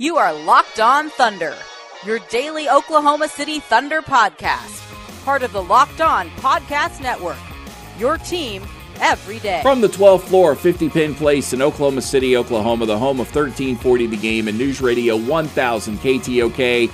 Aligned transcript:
You 0.00 0.16
are 0.16 0.32
Locked 0.32 0.78
On 0.78 1.10
Thunder, 1.10 1.56
your 2.06 2.20
daily 2.30 2.68
Oklahoma 2.68 3.26
City 3.26 3.58
Thunder 3.58 4.00
podcast, 4.00 4.84
part 5.24 5.42
of 5.42 5.52
the 5.52 5.60
Locked 5.60 6.00
On 6.00 6.30
Podcast 6.36 7.00
Network. 7.00 7.36
Your 7.98 8.16
team 8.16 8.62
every 9.00 9.40
day. 9.40 9.60
From 9.60 9.80
the 9.80 9.88
12th 9.88 10.28
floor 10.28 10.52
of 10.52 10.60
50 10.60 10.88
Penn 10.90 11.16
Place 11.16 11.52
in 11.52 11.60
Oklahoma 11.60 12.00
City, 12.00 12.36
Oklahoma, 12.36 12.86
the 12.86 12.96
home 12.96 13.18
of 13.18 13.26
1340 13.34 14.06
The 14.06 14.16
Game 14.16 14.46
and 14.46 14.56
News 14.56 14.80
Radio 14.80 15.16
1000 15.16 15.98
KTOK. 15.98 16.92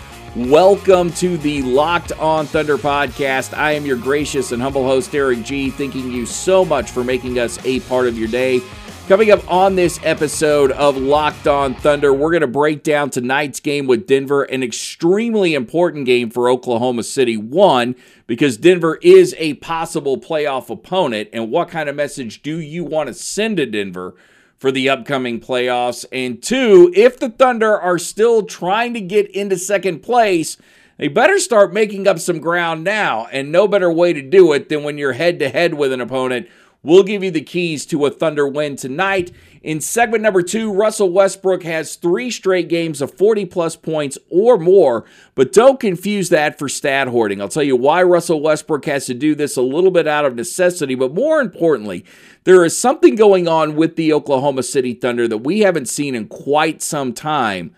Welcome 0.49 1.13
to 1.13 1.37
the 1.37 1.61
Locked 1.61 2.13
On 2.13 2.47
Thunder 2.47 2.79
podcast. 2.79 3.55
I 3.55 3.73
am 3.73 3.85
your 3.85 3.99
gracious 3.99 4.51
and 4.53 4.63
humble 4.63 4.85
host, 4.85 5.15
Eric 5.15 5.43
G. 5.43 5.69
Thanking 5.69 6.11
you 6.11 6.25
so 6.25 6.65
much 6.65 6.91
for 6.91 7.05
making 7.05 7.39
us 7.39 7.63
a 7.67 7.81
part 7.81 8.09
of 8.09 8.19
your 8.19 8.29
day. 8.29 8.63
Coming 9.07 9.31
up 9.31 9.53
on 9.53 9.77
this 9.77 10.01
episode 10.03 10.73
of 10.73 10.97
Locked 10.97 11.47
On 11.47 11.75
Thunder, 11.75 12.15
we're 12.15 12.31
going 12.31 12.41
to 12.41 12.47
break 12.47 12.83
down 12.83 13.11
tonight's 13.11 13.61
game 13.61 13.87
with 13.87 14.07
Denver, 14.07 14.45
an 14.45 14.63
extremely 14.63 15.53
important 15.53 16.07
game 16.07 16.31
for 16.31 16.49
Oklahoma 16.49 17.03
City. 17.03 17.37
One, 17.37 17.97
because 18.27 18.57
Denver 18.57 18.99
is 19.03 19.35
a 19.37 19.55
possible 19.55 20.17
playoff 20.17 20.71
opponent, 20.71 21.29
and 21.35 21.51
what 21.51 21.69
kind 21.69 21.91
of 21.91 21.95
message 21.95 22.41
do 22.41 22.59
you 22.59 22.83
want 22.83 23.09
to 23.09 23.15
send 23.15 23.59
to 23.59 23.67
Denver 23.67 24.15
for 24.57 24.73
the 24.73 24.89
upcoming 24.89 25.39
playoffs? 25.39 26.07
And 26.11 26.43
two, 26.43 26.91
if 26.97 27.19
the 27.19 27.29
Thunder 27.29 27.79
are 27.79 27.99
still 27.99 28.45
trying 28.45 28.95
to 28.95 29.03
get 29.03 29.31
into 29.33 29.59
second 29.59 30.01
place, 30.01 30.57
they 30.97 31.09
better 31.09 31.39
start 31.39 31.75
making 31.75 32.09
up 32.09 32.21
some 32.21 32.39
ground 32.39 32.85
now, 32.85 33.27
and 33.27 33.53
no 33.53 33.69
better 33.69 33.93
way 33.93 34.15
to 34.15 34.23
do 34.23 34.55
it 34.55 34.71
than 34.71 34.83
when 34.83 34.97
you're 34.97 35.13
head 35.13 35.39
to 35.41 35.51
head 35.51 35.75
with 35.75 35.93
an 35.93 36.01
opponent 36.01 36.49
We'll 36.85 37.03
give 37.03 37.25
you 37.25 37.31
the 37.31 37.41
keys 37.41 37.87
to 37.87 38.05
a 38.05 38.11
Thunder 38.11 38.47
win 38.47 38.77
tonight. 38.77 39.33
In 39.63 39.81
segment 39.81 40.23
number 40.23 40.43
two, 40.43 40.71
Russell 40.71 41.11
Westbrook 41.11 41.63
has 41.63 41.97
three 41.97 42.31
straight 42.31 42.69
games 42.69 43.01
of 43.01 43.15
40 43.15 43.47
plus 43.47 43.75
points 43.75 44.19
or 44.29 44.59
more, 44.59 45.07
but 45.35 45.55
don't 45.55 45.81
confuse 45.81 46.29
that 46.29 46.59
for 46.59 46.69
stat 46.69 47.09
hoarding. 47.09 47.41
I'll 47.41 47.49
tell 47.49 47.63
you 47.63 47.75
why 47.75 48.03
Russell 48.03 48.43
Westbrook 48.43 48.85
has 48.85 49.07
to 49.07 49.15
do 49.15 49.35
this 49.35 49.57
a 49.57 49.63
little 49.63 49.91
bit 49.91 50.07
out 50.07 50.27
of 50.27 50.37
necessity, 50.37 50.95
but 50.95 51.15
more 51.15 51.41
importantly, 51.41 52.05
there 52.45 52.63
is 52.63 52.79
something 52.79 53.15
going 53.15 53.49
on 53.49 53.75
with 53.75 53.97
the 53.97 54.13
Oklahoma 54.13 54.63
City 54.63 54.93
Thunder 54.93 55.27
that 55.27 55.39
we 55.39 55.61
haven't 55.61 55.89
seen 55.89 56.15
in 56.15 56.29
quite 56.29 56.83
some 56.83 57.15
time 57.15 57.75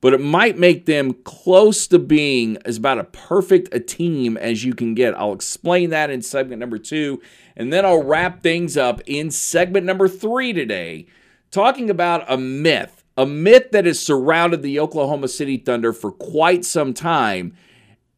but 0.00 0.14
it 0.14 0.20
might 0.20 0.58
make 0.58 0.86
them 0.86 1.12
close 1.24 1.86
to 1.86 1.98
being 1.98 2.56
as 2.64 2.78
about 2.78 2.98
a 2.98 3.04
perfect 3.04 3.68
a 3.74 3.80
team 3.80 4.36
as 4.36 4.64
you 4.64 4.74
can 4.74 4.94
get. 4.94 5.14
I'll 5.18 5.32
explain 5.32 5.90
that 5.90 6.10
in 6.10 6.22
segment 6.22 6.60
number 6.60 6.78
two. 6.78 7.20
And 7.60 7.70
then 7.70 7.84
I'll 7.84 8.02
wrap 8.02 8.42
things 8.42 8.78
up 8.78 9.02
in 9.04 9.30
segment 9.30 9.84
number 9.84 10.08
three 10.08 10.54
today, 10.54 11.04
talking 11.50 11.90
about 11.90 12.24
a 12.26 12.38
myth, 12.38 13.04
a 13.18 13.26
myth 13.26 13.70
that 13.72 13.84
has 13.84 14.00
surrounded 14.00 14.62
the 14.62 14.80
Oklahoma 14.80 15.28
City 15.28 15.58
Thunder 15.58 15.92
for 15.92 16.10
quite 16.10 16.64
some 16.64 16.94
time, 16.94 17.54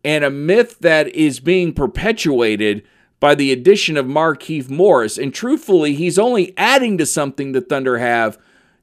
and 0.05 0.23
a 0.23 0.31
myth 0.31 0.79
that 0.79 1.09
is 1.09 1.41
being 1.41 1.73
perpetuated 1.73 2.87
by 3.19 3.35
the 3.35 3.51
addition 3.51 3.97
of 3.97 4.07
Markieff 4.07 4.71
Morris. 4.71 5.19
And 5.19 5.35
truthfully, 5.35 5.95
he's 5.95 6.21
only 6.21 6.57
adding 6.57 6.97
to 6.99 7.05
something 7.05 7.51
the 7.51 7.61
Thunder 7.61 7.99
have, 7.99 8.39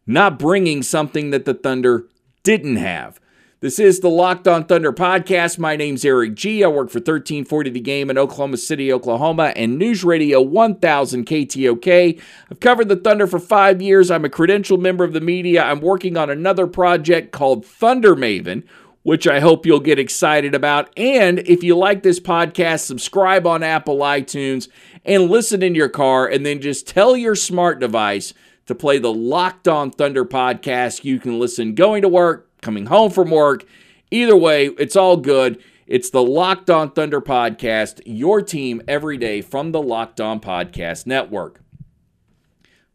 not 0.05 0.37
bringing 0.37 0.83
something 0.83 1.29
that 1.29 1.45
the 1.45 1.53
Thunder 1.53 2.03
didn't 2.43 2.75
have. 2.75 3.21
This 3.61 3.77
is 3.77 3.99
the 3.99 4.09
Locked 4.09 4.47
On 4.47 4.63
Thunder 4.63 4.93
podcast. 4.93 5.59
My 5.59 5.75
name's 5.75 6.05
Eric 6.05 6.33
G. 6.33 6.63
I 6.63 6.67
work 6.69 6.89
for 6.89 6.99
1340 6.99 7.69
The 7.71 7.81
Game 7.81 8.09
in 8.09 8.17
Oklahoma 8.17 8.55
City, 8.55 8.93
Oklahoma, 8.93 9.51
and 9.53 9.77
News 9.77 10.01
Radio 10.01 10.41
1000 10.41 11.25
KTOK. 11.25 12.21
I've 12.49 12.61
covered 12.61 12.87
the 12.87 12.95
Thunder 12.95 13.27
for 13.27 13.37
five 13.37 13.81
years. 13.81 14.09
I'm 14.09 14.23
a 14.23 14.29
credentialed 14.29 14.79
member 14.79 15.03
of 15.03 15.11
the 15.11 15.19
media. 15.19 15.61
I'm 15.61 15.81
working 15.81 16.15
on 16.15 16.29
another 16.29 16.67
project 16.67 17.33
called 17.33 17.65
Thunder 17.65 18.15
Maven, 18.15 18.63
which 19.03 19.27
I 19.27 19.41
hope 19.41 19.65
you'll 19.65 19.81
get 19.81 19.99
excited 19.99 20.55
about. 20.55 20.89
And 20.95 21.39
if 21.39 21.61
you 21.61 21.75
like 21.75 22.01
this 22.01 22.21
podcast, 22.21 22.85
subscribe 22.85 23.45
on 23.45 23.61
Apple 23.61 23.97
iTunes 23.97 24.69
and 25.03 25.29
listen 25.29 25.61
in 25.61 25.75
your 25.75 25.89
car, 25.89 26.25
and 26.25 26.45
then 26.45 26.61
just 26.61 26.87
tell 26.87 27.17
your 27.17 27.35
smart 27.35 27.81
device 27.81 28.33
to 28.67 28.75
play 28.75 28.99
the 28.99 29.11
Locked 29.11 29.67
On 29.67 29.91
Thunder 29.91 30.23
podcast. 30.23 31.03
You 31.03 31.19
can 31.19 31.39
listen 31.39 31.75
going 31.75 32.03
to 32.03 32.07
work 32.07 32.48
coming 32.61 32.87
home 32.87 33.11
from 33.11 33.31
work. 33.31 33.65
Either 34.11 34.35
way, 34.35 34.67
it's 34.77 34.95
all 34.95 35.17
good. 35.17 35.61
It's 35.87 36.09
the 36.09 36.23
Locked 36.23 36.69
On 36.69 36.91
Thunder 36.91 37.21
podcast, 37.21 38.01
your 38.05 38.41
team 38.41 38.81
every 38.87 39.17
day 39.17 39.41
from 39.41 39.71
the 39.71 39.81
Locked 39.81 40.21
On 40.21 40.39
Podcast 40.39 41.07
Network. 41.07 41.61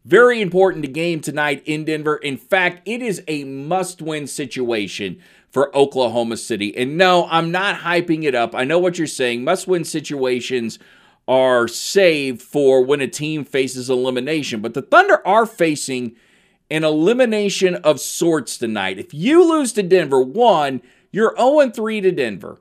Very 0.05 0.39
important 0.39 0.85
to 0.85 0.91
game 0.91 1.19
tonight 1.19 1.63
in 1.65 1.83
Denver. 1.83 2.15
In 2.17 2.37
fact, 2.37 2.87
it 2.87 3.01
is 3.01 3.23
a 3.27 3.43
must 3.43 4.01
win 4.01 4.27
situation 4.27 5.19
for 5.49 5.75
Oklahoma 5.75 6.37
City. 6.37 6.75
And 6.77 6.97
no, 6.97 7.27
I'm 7.29 7.49
not 7.51 7.79
hyping 7.79 8.23
it 8.23 8.35
up. 8.35 8.53
I 8.53 8.65
know 8.65 8.77
what 8.77 8.97
you're 8.97 9.07
saying. 9.07 9.43
Must 9.43 9.67
win 9.67 9.83
situations 9.83 10.79
are 11.27 11.67
saved 11.67 12.41
for 12.41 12.83
when 12.83 13.01
a 13.01 13.07
team 13.07 13.43
faces 13.43 13.89
elimination, 13.89 14.61
but 14.61 14.75
the 14.75 14.81
Thunder 14.83 15.25
are 15.27 15.45
facing 15.45 16.15
an 16.69 16.83
elimination 16.83 17.75
of 17.75 17.99
sorts 17.99 18.57
tonight. 18.57 18.99
If 18.99 19.13
you 19.13 19.47
lose 19.47 19.73
to 19.73 19.83
Denver, 19.83 20.21
one, 20.21 20.81
you're 21.11 21.35
0 21.37 21.69
3 21.69 22.01
to 22.01 22.11
Denver. 22.11 22.59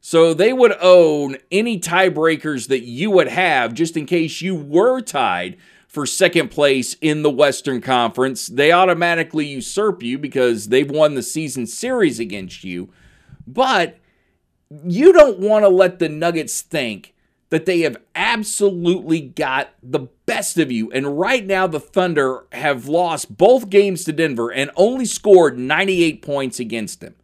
So 0.00 0.32
they 0.32 0.52
would 0.52 0.76
own 0.80 1.36
any 1.50 1.80
tiebreakers 1.80 2.68
that 2.68 2.84
you 2.84 3.10
would 3.10 3.28
have 3.28 3.74
just 3.74 3.96
in 3.96 4.06
case 4.06 4.40
you 4.40 4.54
were 4.54 5.00
tied 5.00 5.56
for 5.88 6.06
second 6.06 6.50
place 6.52 6.94
in 7.00 7.22
the 7.22 7.30
Western 7.30 7.80
Conference. 7.80 8.46
They 8.46 8.70
automatically 8.70 9.46
usurp 9.46 10.04
you 10.04 10.16
because 10.16 10.68
they've 10.68 10.88
won 10.88 11.14
the 11.14 11.24
season 11.24 11.66
series 11.66 12.20
against 12.20 12.62
you. 12.62 12.90
But 13.48 13.98
you 14.84 15.12
don't 15.12 15.40
want 15.40 15.64
to 15.64 15.68
let 15.68 15.98
the 15.98 16.08
Nuggets 16.08 16.60
think 16.60 17.14
that 17.50 17.66
they 17.66 17.80
have 17.80 17.96
absolutely 18.14 19.20
got 19.20 19.70
the 19.82 20.08
best 20.26 20.58
of 20.58 20.72
you. 20.72 20.90
And 20.90 21.18
right 21.18 21.44
now, 21.46 21.66
the 21.66 21.80
Thunder 21.80 22.44
have 22.52 22.88
lost 22.88 23.36
both 23.36 23.70
games 23.70 24.04
to 24.04 24.12
Denver 24.12 24.50
and 24.50 24.70
only 24.76 25.04
scored 25.04 25.58
98 25.58 26.22
points 26.22 26.58
against 26.58 27.00
them. 27.00 27.14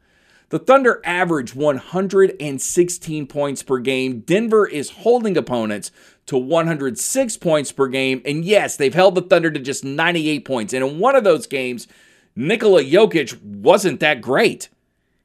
The 0.51 0.59
Thunder 0.59 1.01
average 1.03 1.55
116 1.55 3.27
points 3.27 3.63
per 3.63 3.79
game. 3.79 4.21
Denver 4.21 4.67
is 4.67 4.91
holding 4.91 5.37
opponents 5.37 5.91
to 6.27 6.37
106 6.37 7.37
points 7.39 7.73
per 7.73 7.89
game. 7.89 8.21
And 8.25 8.45
yes, 8.45 8.77
they've 8.77 8.93
held 8.93 9.15
the 9.15 9.23
Thunder 9.23 9.51
to 9.51 9.59
just 9.59 9.83
98 9.83 10.45
points. 10.45 10.73
And 10.75 10.85
in 10.85 10.99
one 10.99 11.17
of 11.17 11.25
those 11.25 11.47
games, 11.47 11.89
Nikola 12.37 12.85
Jokic 12.85 13.43
wasn't 13.43 14.01
that 14.01 14.21
great. 14.21 14.69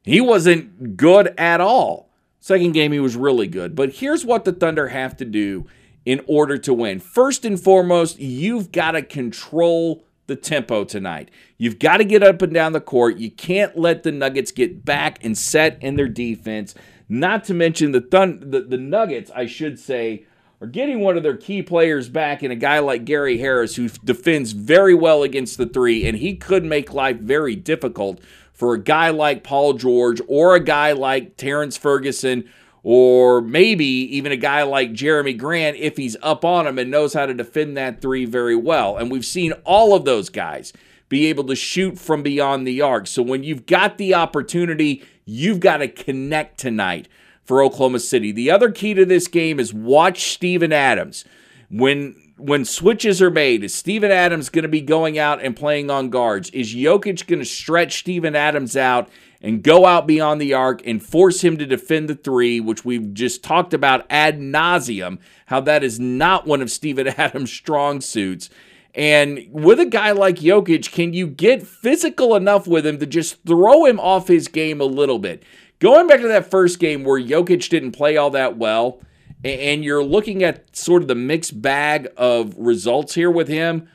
He 0.02 0.20
wasn't 0.20 0.96
good 0.96 1.34
at 1.38 1.60
all. 1.60 2.07
Second 2.40 2.72
game, 2.72 2.92
he 2.92 3.00
was 3.00 3.16
really 3.16 3.46
good. 3.46 3.74
But 3.74 3.94
here's 3.94 4.24
what 4.24 4.44
the 4.44 4.52
Thunder 4.52 4.88
have 4.88 5.16
to 5.18 5.24
do 5.24 5.66
in 6.04 6.22
order 6.26 6.56
to 6.58 6.72
win. 6.72 7.00
First 7.00 7.44
and 7.44 7.60
foremost, 7.60 8.18
you've 8.18 8.72
got 8.72 8.92
to 8.92 9.02
control 9.02 10.04
the 10.26 10.36
tempo 10.36 10.84
tonight. 10.84 11.30
You've 11.56 11.78
got 11.78 11.96
to 11.96 12.04
get 12.04 12.22
up 12.22 12.40
and 12.42 12.54
down 12.54 12.72
the 12.72 12.80
court. 12.80 13.16
You 13.16 13.30
can't 13.30 13.76
let 13.76 14.02
the 14.04 14.12
Nuggets 14.12 14.52
get 14.52 14.84
back 14.84 15.22
and 15.24 15.36
set 15.36 15.82
in 15.82 15.96
their 15.96 16.08
defense. 16.08 16.74
Not 17.08 17.44
to 17.44 17.54
mention 17.54 17.92
the, 17.92 18.00
the, 18.00 18.66
the 18.68 18.76
Nuggets, 18.76 19.30
I 19.34 19.46
should 19.46 19.78
say, 19.78 20.24
are 20.60 20.66
getting 20.66 21.00
one 21.00 21.16
of 21.16 21.22
their 21.22 21.36
key 21.36 21.62
players 21.62 22.08
back 22.08 22.42
in 22.42 22.50
a 22.50 22.56
guy 22.56 22.78
like 22.80 23.04
Gary 23.04 23.38
Harris, 23.38 23.76
who 23.76 23.88
defends 23.88 24.52
very 24.52 24.94
well 24.94 25.22
against 25.22 25.56
the 25.56 25.66
three, 25.66 26.06
and 26.06 26.18
he 26.18 26.36
could 26.36 26.64
make 26.64 26.92
life 26.92 27.16
very 27.18 27.56
difficult 27.56 28.20
for 28.58 28.74
a 28.74 28.78
guy 28.78 29.10
like 29.10 29.44
Paul 29.44 29.74
George 29.74 30.20
or 30.26 30.56
a 30.56 30.60
guy 30.60 30.90
like 30.90 31.36
Terrance 31.36 31.76
Ferguson 31.76 32.50
or 32.82 33.40
maybe 33.40 33.84
even 33.84 34.32
a 34.32 34.36
guy 34.36 34.64
like 34.64 34.92
Jerami 34.92 35.38
Grant 35.38 35.76
if 35.76 35.96
he's 35.96 36.16
up 36.22 36.44
on 36.44 36.66
him 36.66 36.76
and 36.76 36.90
knows 36.90 37.14
how 37.14 37.24
to 37.26 37.32
defend 37.32 37.76
that 37.76 38.02
three 38.02 38.24
very 38.24 38.56
well. 38.56 38.96
And 38.96 39.12
we've 39.12 39.24
seen 39.24 39.52
all 39.64 39.94
of 39.94 40.04
those 40.04 40.28
guys 40.28 40.72
be 41.08 41.26
able 41.26 41.44
to 41.44 41.54
shoot 41.54 42.00
from 42.00 42.24
beyond 42.24 42.66
the 42.66 42.82
arc. 42.82 43.06
So 43.06 43.22
when 43.22 43.44
you've 43.44 43.64
got 43.64 43.96
the 43.96 44.14
opportunity, 44.14 45.04
you've 45.24 45.60
got 45.60 45.76
to 45.76 45.88
connect 45.88 46.58
tonight 46.58 47.06
for 47.44 47.62
Oklahoma 47.62 48.00
City. 48.00 48.32
The 48.32 48.50
other 48.50 48.72
key 48.72 48.92
to 48.94 49.04
this 49.04 49.28
game 49.28 49.60
is 49.60 49.72
watch 49.72 50.32
Steven 50.34 50.72
Adams. 50.72 51.24
When 51.70 52.27
when 52.38 52.64
switches 52.64 53.20
are 53.20 53.30
made, 53.30 53.64
is 53.64 53.74
Steven 53.74 54.10
Adams 54.10 54.48
going 54.48 54.62
to 54.62 54.68
be 54.68 54.80
going 54.80 55.18
out 55.18 55.42
and 55.42 55.56
playing 55.56 55.90
on 55.90 56.10
guards? 56.10 56.50
Is 56.50 56.74
Jokic 56.74 57.26
going 57.26 57.40
to 57.40 57.44
stretch 57.44 57.98
Steven 57.98 58.36
Adams 58.36 58.76
out 58.76 59.08
and 59.40 59.62
go 59.62 59.86
out 59.86 60.06
beyond 60.06 60.40
the 60.40 60.54
arc 60.54 60.84
and 60.86 61.02
force 61.02 61.42
him 61.42 61.58
to 61.58 61.66
defend 61.66 62.08
the 62.08 62.14
three, 62.14 62.60
which 62.60 62.84
we've 62.84 63.12
just 63.12 63.42
talked 63.42 63.74
about 63.74 64.06
ad 64.10 64.38
nauseum, 64.38 65.18
how 65.46 65.60
that 65.60 65.84
is 65.84 66.00
not 66.00 66.46
one 66.46 66.62
of 66.62 66.70
Steven 66.70 67.08
Adams' 67.18 67.52
strong 67.52 68.00
suits. 68.00 68.50
And 68.94 69.46
with 69.50 69.78
a 69.78 69.86
guy 69.86 70.12
like 70.12 70.36
Jokic, 70.36 70.90
can 70.92 71.12
you 71.12 71.26
get 71.26 71.66
physical 71.66 72.34
enough 72.34 72.66
with 72.66 72.86
him 72.86 72.98
to 72.98 73.06
just 73.06 73.42
throw 73.44 73.84
him 73.84 74.00
off 74.00 74.28
his 74.28 74.48
game 74.48 74.80
a 74.80 74.84
little 74.84 75.18
bit? 75.18 75.42
Going 75.78 76.08
back 76.08 76.20
to 76.20 76.28
that 76.28 76.50
first 76.50 76.80
game 76.80 77.04
where 77.04 77.22
Jokic 77.22 77.68
didn't 77.68 77.92
play 77.92 78.16
all 78.16 78.30
that 78.30 78.56
well, 78.56 79.00
and 79.44 79.84
you're 79.84 80.04
looking 80.04 80.42
at 80.42 80.76
sort 80.76 81.02
of 81.02 81.08
the 81.08 81.14
mixed 81.14 81.60
bag 81.60 82.08
of 82.16 82.54
results 82.56 83.14
here 83.14 83.30
with 83.30 83.48
him, 83.48 83.88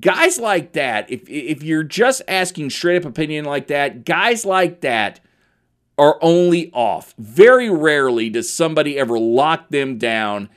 guys 0.00 0.38
like 0.38 0.72
that, 0.72 1.10
if 1.10 1.28
if 1.28 1.62
you're 1.62 1.84
just 1.84 2.22
asking 2.28 2.70
straight 2.70 2.96
up 2.96 3.04
opinion 3.04 3.44
like 3.44 3.68
that, 3.68 4.04
guys 4.04 4.44
like 4.44 4.80
that 4.80 5.20
are 5.96 6.18
only 6.22 6.70
off. 6.72 7.14
Very 7.18 7.70
rarely 7.70 8.30
does 8.30 8.52
somebody 8.52 8.98
ever 8.98 9.18
lock 9.18 9.68
them 9.70 9.98
down 9.98 10.48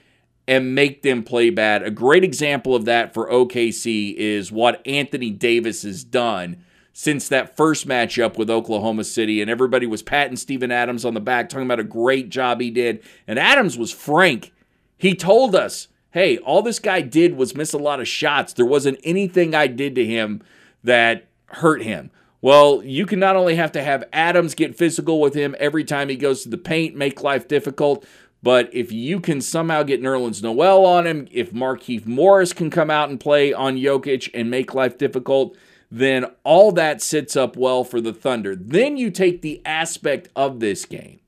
and 0.48 0.76
make 0.76 1.02
them 1.02 1.24
play 1.24 1.50
bad. 1.50 1.84
A 1.84 1.92
great 1.92 2.24
example 2.24 2.76
of 2.76 2.86
that 2.86 3.14
for 3.14 3.30
OKC 3.30 4.14
is 4.16 4.52
what 4.52 4.86
Anthony 4.86 5.32
Davis 5.32 5.84
has 5.84 6.04
done 6.04 6.64
since 6.94 7.28
that 7.30 7.56
first 7.56 7.88
matchup 7.88 8.38
with 8.38 8.50
Oklahoma 8.50 9.04
City. 9.04 9.42
And 9.42 9.50
everybody 9.50 9.88
was 9.88 10.02
patting 10.02 10.38
Steven 10.38 10.72
Adams 10.72 11.06
on 11.06 11.14
the 11.14 11.20
back, 11.20 11.50
talking 11.50 11.66
about 11.66 11.80
a 11.80 11.84
great 11.84 12.30
job 12.30 12.62
he 12.62 12.72
did. 12.72 13.04
And 13.28 13.40
Adams 13.40 13.78
was 13.78 13.92
frank. 13.92 14.54
He 14.98 15.16
told 15.16 15.56
us 15.56 15.88
hey, 16.12 16.38
all 16.40 16.62
this 16.62 16.80
guy 16.80 17.02
did 17.02 17.36
was 17.36 17.56
miss 17.56 17.74
a 17.74 17.78
lot 17.78 18.00
of 18.00 18.08
shots. 18.08 18.54
There 18.54 18.66
wasn't 18.66 19.00
anything 19.04 19.56
I 19.56 19.68
did 19.68 19.96
to 19.96 20.06
him 20.06 20.42
that 20.84 21.28
hurt 21.48 21.82
him. 21.82 22.12
Well, 22.42 22.82
you 22.84 23.06
can 23.06 23.20
not 23.20 23.36
only 23.36 23.56
have 23.56 23.72
to 23.74 23.84
have 23.84 24.04
Adams 24.12 24.56
get 24.56 24.78
physical 24.78 25.22
with 25.22 25.34
him 25.34 25.56
every 25.60 25.84
time 25.84 26.10
he 26.10 26.16
goes 26.16 26.44
to 26.44 26.50
the 26.50 26.58
paint, 26.58 26.96
make 26.96 27.24
life 27.24 27.48
difficult, 27.48 28.06
but 28.44 28.74
if 28.74 28.92
you 28.92 29.20
can 29.20 29.42
somehow 29.42 29.84
get 29.84 30.02
Nerlens 30.02 30.42
Noel 30.42 30.86
on 30.86 31.06
him, 31.06 31.28
if 31.32 31.52
Markieff 31.52 32.08
Morris 32.08 32.54
can 32.54 32.72
come 32.72 32.90
out 32.90 33.10
and 33.10 33.20
play 33.20 33.54
on 33.54 33.78
Jokic 33.78 34.32
and 34.34 34.50
make 34.50 34.74
life 34.74 34.98
difficult, 34.98 35.56
then 35.92 36.26
all 36.46 36.72
that 36.72 37.02
sits 37.02 37.36
up 37.36 37.58
well 37.58 37.84
for 37.84 38.00
the 38.00 38.14
Thunder. 38.14 38.56
Then 38.56 38.96
you 38.96 39.12
take 39.12 39.42
the 39.42 39.62
aspect 39.66 40.30
of 40.36 40.62
this 40.62 40.86
game, 40.86 41.20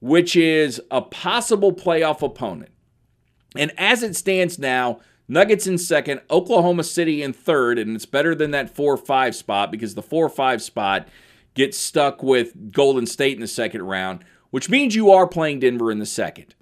which 0.00 0.36
is 0.36 0.80
a 0.90 1.02
possible 1.02 1.72
playoff 1.72 2.22
opponent. 2.22 2.70
And 3.56 3.72
as 3.76 4.04
it 4.04 4.14
stands 4.14 4.58
now, 4.58 5.00
Nuggets 5.30 5.66
in 5.66 5.76
second, 5.76 6.22
Oklahoma 6.30 6.84
City 6.84 7.22
in 7.22 7.34
third, 7.34 7.78
and 7.78 7.94
it's 7.94 8.06
better 8.06 8.34
than 8.34 8.52
that 8.52 8.74
4 8.74 8.96
5 8.96 9.36
spot 9.36 9.70
because 9.70 9.94
the 9.94 10.02
4 10.02 10.30
5 10.30 10.62
spot 10.62 11.06
gets 11.52 11.76
stuck 11.76 12.22
with 12.22 12.72
Golden 12.72 13.04
State 13.04 13.34
in 13.34 13.42
the 13.42 13.46
second 13.46 13.82
round, 13.82 14.24
which 14.50 14.70
means 14.70 14.94
you 14.94 15.10
are 15.10 15.26
playing 15.26 15.60
Denver 15.60 15.90
in 15.90 15.98
the 15.98 16.06
second. 16.06 16.54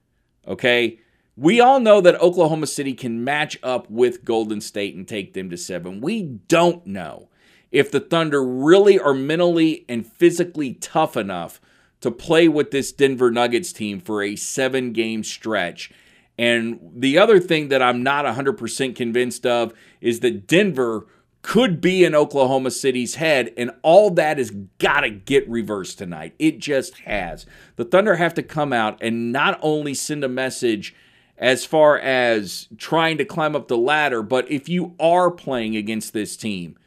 Okay? 0.49 0.99
We 1.37 1.61
all 1.61 1.81
know 1.81 2.01
that 2.01 2.21
Oklahoma 2.21 2.67
City 2.67 2.95
can 2.95 3.23
match 3.23 3.59
up 3.63 3.91
with 3.91 4.25
Golden 4.25 4.61
State 4.61 4.95
and 4.95 5.07
take 5.07 5.35
them 5.35 5.51
to 5.51 5.57
seven. 5.57 6.01
We 6.01 6.23
don't 6.23 6.87
know 6.87 7.29
if 7.71 7.91
the 7.91 8.01
Thunder 8.01 8.43
really 8.43 8.99
are 8.99 9.13
mentally 9.13 9.85
and 9.89 10.07
physically 10.07 10.75
tough 10.75 11.17
enough 11.17 11.61
to 12.01 12.11
play 12.11 12.49
with 12.49 12.71
this 12.71 12.93
Denver 12.93 13.31
Nuggets 13.31 13.73
team 13.73 14.01
for 14.01 14.23
a 14.23 14.37
seven 14.37 14.93
game 14.93 15.23
stretch 15.23 15.91
and 16.39 16.79
the 16.95 17.19
other 17.19 17.41
thing 17.41 17.69
that 17.69 17.83
I'm 17.83 18.03
not 18.03 18.25
100% 18.25 18.95
convinced 18.95 19.47
of 19.47 19.73
is 20.01 20.21
that 20.21 20.47
Denver 20.47 21.07
could 21.43 21.81
be 21.81 22.05
in 22.05 22.15
Oklahoma 22.15 22.73
City's 22.73 23.15
head, 23.15 23.55
and 23.57 23.71
all 23.83 24.11
that 24.11 24.39
has 24.39 24.51
got 24.79 25.03
to 25.03 25.11
get 25.11 25.49
reversed 25.49 25.97
tonight. 25.97 26.35
It 26.41 26.59
just 26.59 26.99
has. 27.01 27.47
The 27.77 27.85
Thunder 27.85 28.17
have 28.17 28.35
to 28.35 28.43
come 28.43 28.73
out 28.73 28.99
and 29.01 29.33
not 29.33 29.59
only 29.63 29.95
send 29.95 30.25
a 30.25 30.29
message 30.29 30.95
as 31.39 31.65
far 31.65 31.99
as 31.99 32.69
trying 32.79 33.19
to 33.19 33.25
climb 33.25 33.55
up 33.55 33.69
the 33.69 33.77
ladder, 33.77 34.23
but 34.23 34.51
if 34.51 34.69
you 34.69 34.95
are 34.99 35.31
playing 35.31 35.77
against 35.77 36.13
this 36.13 36.37
team 36.37 36.79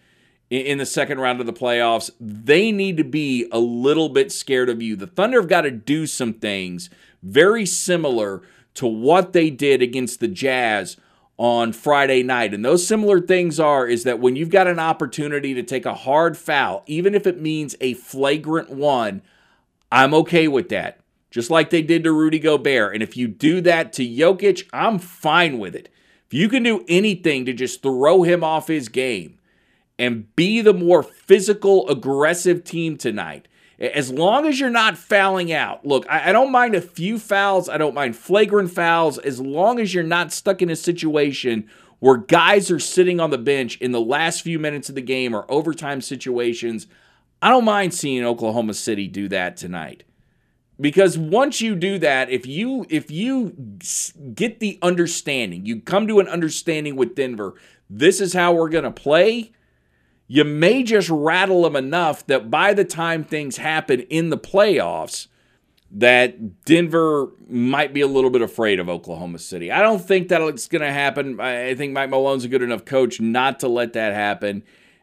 in 0.50 0.80
the 0.80 0.86
second 0.86 1.20
round 1.20 1.40
of 1.40 1.46
the 1.46 1.54
playoffs, 1.54 2.10
they 2.20 2.72
need 2.72 2.98
to 2.98 3.04
be 3.04 3.48
a 3.52 3.60
little 3.60 4.10
bit 4.10 4.32
scared 4.32 4.70
of 4.70 4.82
you. 4.82 4.96
The 4.96 5.08
Thunder 5.08 5.40
have 5.40 5.50
got 5.50 5.62
to 5.62 5.72
do 5.72 6.08
some 6.08 6.34
things 6.34 6.90
very 7.22 7.66
similar 7.66 8.42
to 8.76 8.88
what 8.88 9.34
they 9.34 9.50
did 9.50 9.82
against 9.82 10.20
the 10.20 10.28
Jazz 10.28 10.98
on 11.38 11.72
Friday 11.72 12.24
night. 12.24 12.54
And 12.54 12.66
those 12.66 12.86
similar 12.86 13.22
things 13.22 13.60
are 13.60 13.88
is 13.88 14.04
that 14.04 14.20
when 14.20 14.36
you've 14.36 14.50
got 14.50 14.68
an 14.68 14.80
opportunity 14.80 15.54
to 15.54 15.64
take 15.64 15.86
a 15.86 15.94
hard 15.94 16.38
foul, 16.38 16.84
even 16.86 17.14
if 17.14 17.28
it 17.28 17.42
means 17.42 17.76
a 17.80 17.94
flagrant 17.94 18.70
one, 18.70 19.22
I'm 19.92 20.14
okay 20.16 20.48
with 20.48 20.70
that. 20.70 21.00
Just 21.32 21.52
like 21.52 21.70
they 21.70 21.82
did 21.82 22.04
to 22.04 22.12
Rudy 22.12 22.40
Gobert. 22.40 22.94
And 22.94 23.04
if 23.04 23.16
you 23.16 23.28
do 23.28 23.62
that 23.62 23.94
to 23.94 24.04
Jokic, 24.04 24.68
I'm 24.74 24.98
fine 24.98 25.60
with 25.60 25.76
it. 25.76 25.90
If 26.26 26.34
you 26.34 26.50
can 26.50 26.64
do 26.64 26.86
anything 26.88 27.46
to 27.46 27.54
just 27.54 27.82
throw 27.82 28.24
him 28.24 28.44
off 28.44 28.68
his 28.68 28.90
game 28.90 29.40
and 29.98 30.34
be 30.36 30.62
the 30.62 30.74
more 30.74 31.04
physical, 31.04 31.88
aggressive 31.90 32.64
team 32.64 32.98
tonight, 32.98 33.48
as 33.80 34.12
long 34.12 34.46
as 34.46 34.60
you're 34.60 34.70
not 34.70 34.98
fouling 34.98 35.52
out. 35.52 35.86
Look, 35.86 36.06
I, 36.10 36.30
I, 36.30 36.32
don't 36.32 36.52
mind 36.52 36.76
a 36.76 36.82
few 36.82 37.18
fouls. 37.18 37.70
I 37.70 37.78
don't 37.78 37.96
mind 37.96 38.16
flagrant 38.16 38.72
fouls 38.72 39.18
as 39.18 39.40
long 39.40 39.80
as 39.80 39.94
you're 39.94 40.04
not 40.04 40.32
stuck 40.32 40.62
in 40.62 40.70
a 40.70 40.76
situation 40.76 41.70
where 42.00 42.18
guys 42.18 42.72
are 42.72 42.80
sitting 42.80 43.20
on 43.20 43.30
the 43.30 43.38
bench 43.38 43.78
in 43.78 43.92
the 43.92 44.02
last 44.02 44.42
few 44.42 44.60
minutes 44.60 44.90
of 44.90 44.96
the 44.96 45.02
game 45.02 45.34
or 45.34 45.50
overtime 45.50 46.02
situations. 46.02 46.88
I 47.42 47.50
don't 47.50 47.66
mind 47.66 47.94
seeing 47.94 48.26
Oklahoma 48.26 48.74
City 48.74 49.08
do 49.08 49.28
that 49.30 49.58
tonight. 49.58 50.04
Because 50.80 51.18
once 51.18 51.60
you 51.62 51.76
do 51.76 52.00
that, 52.00 52.30
if 52.30 52.46
you 52.46 52.86
if 52.90 53.12
you 53.12 53.50
get 54.34 54.60
the 54.60 54.80
understanding, 54.82 55.66
you 55.66 55.82
come 55.82 56.08
to 56.08 56.20
an 56.20 56.28
understanding 56.28 56.96
with 56.96 57.16
Denver, 57.16 57.56
this 57.90 58.22
is 58.22 58.34
how 58.34 58.54
we're 58.54 58.70
going 58.70 58.86
to 58.86 58.92
play 58.92 59.52
you 60.32 60.44
may 60.44 60.84
just 60.84 61.10
rattle 61.10 61.64
them 61.64 61.76
enough 61.76 62.26
that 62.28 62.52
by 62.52 62.76
the 62.76 62.86
time 62.86 63.24
things 63.24 63.58
happen 63.58 64.02
in 64.02 64.30
the 64.30 64.38
playoffs, 64.38 65.28
that 65.92 66.64
Denver 66.66 67.32
might 67.50 67.96
be 67.96 68.02
a 68.02 68.08
little 68.08 68.30
bit 68.30 68.44
afraid 68.44 68.80
of 68.80 68.88
Oklahoma 68.88 69.40
City. 69.40 69.72
I 69.72 69.82
don't 69.82 70.06
think 70.06 70.30
that 70.30 70.40
it's 70.44 70.68
going 70.68 70.84
to 70.84 70.92
happen. 70.92 71.40
I 71.40 71.74
think 71.74 71.94
Mike 71.94 72.12
Malone's 72.12 72.46
a 72.46 72.48
good 72.48 72.62
enough 72.62 72.86
coach 72.86 73.20
not 73.20 73.60
to 73.62 73.68
let 73.68 73.94
that 73.94 74.14
happen. 74.14 74.62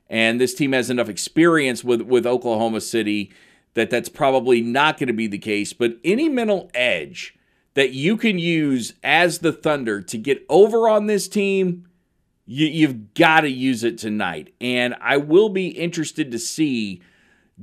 And 0.08 0.40
this 0.40 0.55
team 0.55 0.70
has 0.70 0.90
enough 0.90 1.08
experience 1.08 1.82
with, 1.82 2.02
with 2.02 2.25
Oklahoma 2.25 2.81
City 2.81 3.32
that 3.76 3.90
that's 3.90 4.08
probably 4.08 4.61
not 4.61 4.99
going 4.99 5.06
to 5.06 5.12
be 5.12 5.28
the 5.28 5.38
case. 5.38 5.73
But 5.73 5.99
any 6.02 6.28
mental 6.28 6.70
edge 6.75 7.38
that 7.75 7.93
you 7.93 8.17
can 8.17 8.38
use 8.38 8.94
as 9.05 9.38
the 9.38 9.52
Thunder 9.52 10.02
to 10.02 10.19
get 10.19 10.44
over 10.49 10.88
on 10.88 11.06
this 11.06 11.28
team 11.28 11.87
you, 12.46 12.67
you've 12.67 13.12
got 13.14 13.40
to 13.40 13.50
use 13.50 13.84
it 13.84 13.99
tonight. 13.99 14.55
And 14.61 14.94
I 15.00 15.17
will 15.19 15.49
be 15.49 15.69
interested 15.69 16.31
to 16.31 16.38
see 16.38 17.02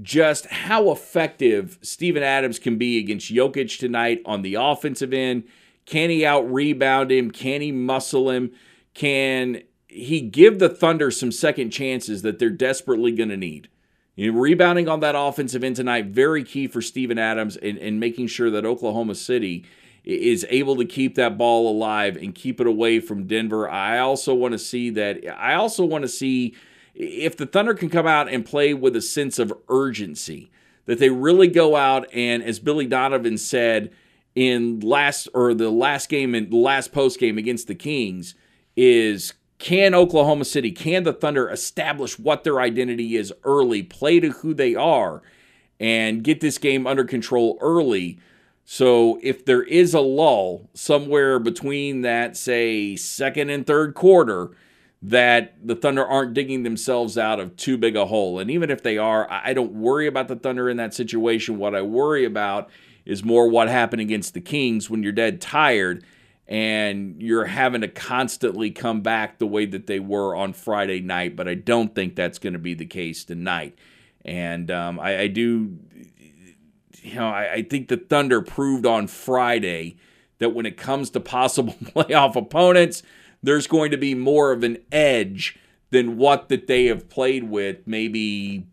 just 0.01 0.48
how 0.48 0.92
effective 0.92 1.80
Steven 1.81 2.21
Adams 2.21 2.60
can 2.60 2.77
be 2.77 3.00
against 3.00 3.33
Jokic 3.33 3.80
tonight 3.80 4.21
on 4.25 4.42
the 4.42 4.56
offensive 4.56 5.13
end. 5.13 5.45
Can 5.86 6.10
he 6.10 6.25
out 6.25 6.51
rebound 6.51 7.12
him? 7.12 7.31
Can 7.31 7.62
he 7.62 7.71
muscle 7.71 8.30
him? 8.30 8.51
Can 8.94 9.62
he 9.88 10.21
give 10.21 10.60
the 10.60 10.69
Thunder 10.69 11.12
some 11.12 11.31
second 11.31 11.71
chances 11.71 12.21
that 12.21 12.39
they're 12.39 12.50
desperately 12.50 13.12
going 13.12 13.30
to 13.30 13.38
need? 13.38 13.69
Rebounding 14.18 14.88
on 14.88 15.00
that 15.00 15.15
offensive 15.18 15.63
end 15.63 15.75
tonight, 15.75 16.07
very 16.07 16.44
key 16.44 16.68
for 16.68 16.81
Steven 16.81 17.18
Adams 17.18 17.57
and, 17.57 17.77
and 17.79 18.00
making 18.00 18.27
sure 18.27 18.51
that 18.51 18.65
Oklahoma 18.65 19.15
City 19.15 19.65
is 20.03 20.46
able 20.50 20.75
to 20.75 20.86
keep 20.86 21.15
that 21.15 21.38
ball 21.38 21.70
alive 21.70 22.17
and 22.17 22.36
keep 22.36 22.60
it 22.60 22.67
away 22.67 23.00
from 23.00 23.25
Denver. 23.25 23.70
I 23.70 24.00
also 24.00 24.34
want 24.34 24.51
to 24.51 24.60
see 24.60 24.89
that. 24.91 25.22
I 25.38 25.55
also 25.55 25.86
want 25.86 26.03
to 26.03 26.10
see 26.10 26.55
if 26.93 27.38
the 27.38 27.46
Thunder 27.46 27.74
can 27.74 27.89
come 27.89 28.05
out 28.05 28.29
and 28.29 28.46
play 28.46 28.74
with 28.74 28.96
a 28.96 29.01
sense 29.01 29.39
of 29.39 29.53
urgency, 29.67 30.51
that 30.86 31.00
they 31.00 31.10
really 31.10 31.48
go 31.48 31.75
out 31.75 32.05
and, 32.13 32.43
as 32.43 32.60
Billy 32.60 32.86
Donovan 32.86 33.38
said 33.38 33.91
in 34.36 34.82
last 34.82 35.27
or 35.34 35.53
the 35.53 35.72
last 35.72 36.10
game 36.10 36.36
and 36.36 36.53
last 36.53 36.91
post 36.91 37.20
game 37.20 37.38
against 37.38 37.67
the 37.67 37.75
Kings, 37.75 38.36
is 38.75 39.34
can 39.63 39.96
Oklahoma 39.96 40.43
City, 40.43 40.74
can 40.74 41.03
the 41.03 41.13
Thunder 41.13 41.50
establish 41.50 42.20
what 42.20 42.43
their 42.43 42.60
identity 42.60 43.15
is 43.15 43.34
early, 43.46 43.82
play 43.82 44.20
to 44.20 44.29
who 44.29 44.53
they 44.53 44.75
are, 44.75 45.22
and 45.79 46.22
get 46.22 46.41
this 46.41 46.58
game 46.58 46.86
under 46.86 47.05
control 47.05 47.58
early? 47.62 48.20
So 48.65 49.22
if 49.24 49.46
there 49.46 49.63
is 49.63 49.93
a 49.93 50.01
lull 50.01 50.70
somewhere 50.74 51.39
between 51.39 52.01
that, 52.01 52.36
say, 52.36 52.98
second 52.98 53.50
and 53.51 53.65
third 53.65 53.93
quarter, 53.93 54.51
that 55.01 55.55
the 55.65 55.75
Thunder 55.75 56.05
aren't 56.05 56.34
digging 56.34 56.63
themselves 56.63 57.17
out 57.17 57.39
of 57.39 57.55
too 57.55 57.77
big 57.77 57.96
a 57.96 58.05
hole. 58.05 58.39
And 58.39 58.51
even 58.51 58.70
if 58.70 58.84
they 58.84 58.98
are, 58.98 59.32
I 59.32 59.53
don't 59.53 59.75
worry 59.75 60.08
about 60.08 60.27
the 60.27 60.36
Thunder 60.36 60.70
in 60.70 60.75
that 60.75 60.93
situation. 60.93 61.58
What 61.58 61.74
I 61.74 61.84
worry 61.84 62.25
about 62.25 62.70
is 63.05 63.24
more 63.24 63.48
what 63.48 63.70
happened 63.70 64.01
against 64.01 64.34
the 64.34 64.41
Kings 64.41 64.89
when 64.89 65.03
you're 65.03 65.13
dead 65.13 65.39
tired 65.39 66.03
and 66.47 67.21
you're 67.21 67.45
having 67.45 67.81
to 67.81 67.88
constantly 67.88 68.71
come 68.71 69.01
back 69.01 69.39
the 69.39 69.47
way 69.47 69.65
that 69.65 69.88
they 69.88 70.00
were 70.00 70.35
on 70.35 70.53
Friday 70.53 71.00
night. 71.00 71.35
But 71.35 71.47
I 71.47 71.55
don't 71.55 71.95
think 71.95 72.15
that's 72.15 72.39
going 72.39 72.53
to 72.53 72.59
be 72.59 72.73
the 72.73 72.85
case 72.85 73.23
tonight. 73.23 73.77
And 74.25 74.69
um, 74.69 75.00
I, 75.00 75.21
I 75.21 75.27
do 75.27 75.77
you 77.03 77.15
know, 77.15 77.27
I, 77.27 77.53
I 77.53 77.62
think 77.63 77.89
the 77.89 77.97
Thunder 77.97 78.41
proved 78.41 78.85
on 78.85 79.07
Friday 79.07 79.97
that 80.39 80.53
when 80.53 80.65
it 80.65 80.77
comes 80.77 81.09
to 81.12 81.19
possible 81.19 81.73
playoff 81.83 82.35
opponents, 82.35 83.03
there's 83.41 83.67
going 83.67 83.91
to 83.91 83.97
be 83.97 84.15
more 84.15 84.51
of 84.51 84.63
an 84.63 84.77
edge 84.91 85.59
than 85.91 86.17
what 86.17 86.50
that 86.50 86.67
they 86.67 86.85
have 86.85 87.09
played 87.09 87.43
with 87.43 87.85
maybe 87.85 88.65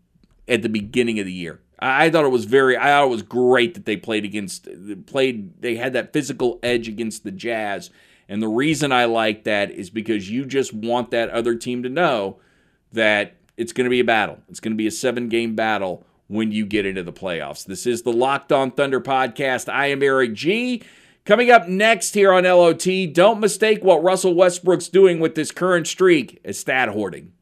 at 0.47 0.61
the 0.61 0.69
beginning 0.69 1.19
of 1.19 1.25
the 1.25 1.33
year. 1.33 1.59
I 1.81 2.09
thought 2.09 2.25
it 2.25 2.29
was 2.29 2.45
very 2.45 2.77
I 2.77 2.85
thought 2.85 3.05
it 3.05 3.09
was 3.09 3.23
great 3.23 3.73
that 3.73 3.85
they 3.85 3.97
played 3.97 4.23
against 4.23 4.67
played 5.07 5.61
they 5.61 5.75
had 5.75 5.93
that 5.93 6.13
physical 6.13 6.59
edge 6.61 6.87
against 6.87 7.23
the 7.23 7.31
Jazz 7.31 7.89
And 8.29 8.41
the 8.41 8.47
reason 8.47 8.91
I 8.91 9.05
like 9.05 9.43
that 9.45 9.71
is 9.71 9.89
because 9.89 10.29
you 10.29 10.45
just 10.45 10.73
want 10.73 11.11
that 11.11 11.29
other 11.31 11.55
team 11.55 11.83
to 11.83 11.89
know 11.89 12.39
that 12.93 13.35
it's 13.57 13.73
going 13.73 13.85
to 13.85 13.89
be 13.89 13.99
a 13.99 14.05
battle. 14.05 14.37
It's 14.49 14.59
going 14.59 14.73
to 14.73 14.77
be 14.77 14.87
a 14.87 14.91
seven 14.91 15.27
game 15.27 15.55
battle 15.55 16.05
when 16.27 16.51
you 16.51 16.65
get 16.65 16.85
into 16.85 17.03
the 17.03 17.11
playoffs. 17.11 17.65
This 17.65 17.85
is 17.85 18.03
the 18.03 18.13
Locked 18.13 18.51
On 18.51 18.71
Thunder 18.71 19.01
podcast. 19.01 19.71
I 19.71 19.87
am 19.87 20.01
Eric 20.01 20.33
G. 20.33 20.81
Coming 21.25 21.51
up 21.51 21.67
next 21.67 22.13
here 22.13 22.31
on 22.31 22.45
LOT, 22.45 22.87
don't 23.11 23.39
mistake 23.39 23.83
what 23.83 24.01
Russell 24.01 24.33
Westbrook's 24.33 24.87
doing 24.87 25.19
with 25.19 25.35
this 25.35 25.51
current 25.51 25.85
streak 25.85 26.39
as 26.43 26.57
stat 26.57 26.89
hoarding. 26.89 27.33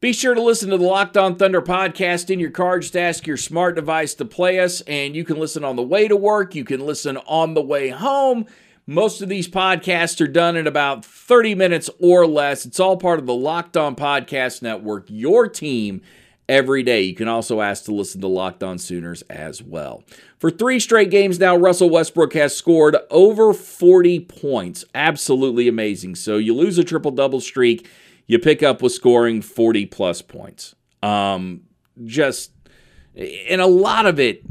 Be 0.00 0.12
sure 0.12 0.32
to 0.32 0.40
listen 0.40 0.70
to 0.70 0.78
the 0.78 0.84
Locked 0.84 1.16
On 1.16 1.34
Thunder 1.34 1.60
podcast 1.60 2.30
in 2.30 2.38
your 2.38 2.52
car. 2.52 2.78
Just 2.78 2.96
ask 2.96 3.26
your 3.26 3.36
smart 3.36 3.74
device 3.74 4.14
to 4.14 4.24
play 4.24 4.60
us, 4.60 4.80
and 4.82 5.16
you 5.16 5.24
can 5.24 5.40
listen 5.40 5.64
on 5.64 5.74
the 5.74 5.82
way 5.82 6.06
to 6.06 6.14
work. 6.14 6.54
You 6.54 6.64
can 6.64 6.86
listen 6.86 7.16
on 7.26 7.54
the 7.54 7.62
way 7.62 7.88
home. 7.88 8.46
Most 8.86 9.22
of 9.22 9.28
these 9.28 9.48
podcasts 9.48 10.20
are 10.20 10.28
done 10.28 10.54
in 10.54 10.68
about 10.68 11.04
30 11.04 11.56
minutes 11.56 11.90
or 11.98 12.28
less. 12.28 12.64
It's 12.64 12.78
all 12.78 12.96
part 12.96 13.18
of 13.18 13.26
the 13.26 13.34
Locked 13.34 13.76
On 13.76 13.96
Podcast 13.96 14.62
Network, 14.62 15.06
your 15.08 15.48
team 15.48 16.00
every 16.48 16.84
day. 16.84 17.00
You 17.00 17.16
can 17.16 17.26
also 17.26 17.60
ask 17.60 17.84
to 17.86 17.92
listen 17.92 18.20
to 18.20 18.28
Locked 18.28 18.62
On 18.62 18.78
Sooners 18.78 19.22
as 19.22 19.64
well. 19.64 20.04
For 20.38 20.52
three 20.52 20.78
straight 20.78 21.10
games 21.10 21.40
now, 21.40 21.56
Russell 21.56 21.90
Westbrook 21.90 22.34
has 22.34 22.56
scored 22.56 22.96
over 23.10 23.52
40 23.52 24.20
points. 24.20 24.84
Absolutely 24.94 25.66
amazing. 25.66 26.14
So 26.14 26.36
you 26.36 26.54
lose 26.54 26.78
a 26.78 26.84
triple 26.84 27.10
double 27.10 27.40
streak 27.40 27.88
you 28.28 28.38
pick 28.38 28.62
up 28.62 28.80
with 28.80 28.92
scoring 28.92 29.42
40 29.42 29.86
plus 29.86 30.22
points. 30.22 30.76
Um, 31.02 31.62
just, 32.04 32.52
and 33.16 33.60
a 33.60 33.66
lot 33.66 34.06
of 34.06 34.20
it, 34.20 34.44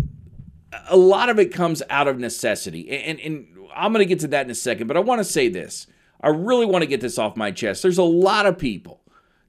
a 0.89 0.97
lot 0.97 1.29
of 1.29 1.39
it 1.39 1.53
comes 1.53 1.81
out 1.89 2.07
of 2.07 2.19
necessity. 2.19 2.89
And, 2.89 3.19
and 3.21 3.47
I'm 3.73 3.93
going 3.93 4.03
to 4.03 4.09
get 4.09 4.19
to 4.21 4.27
that 4.29 4.45
in 4.45 4.51
a 4.51 4.55
second, 4.55 4.87
but 4.87 4.97
I 4.97 4.99
want 4.99 5.19
to 5.19 5.23
say 5.23 5.47
this. 5.47 5.87
I 6.19 6.29
really 6.29 6.65
want 6.65 6.81
to 6.81 6.87
get 6.87 6.99
this 6.99 7.19
off 7.19 7.37
my 7.37 7.51
chest. 7.51 7.83
There's 7.83 7.99
a 7.99 8.03
lot 8.03 8.47
of 8.47 8.57
people 8.57 9.01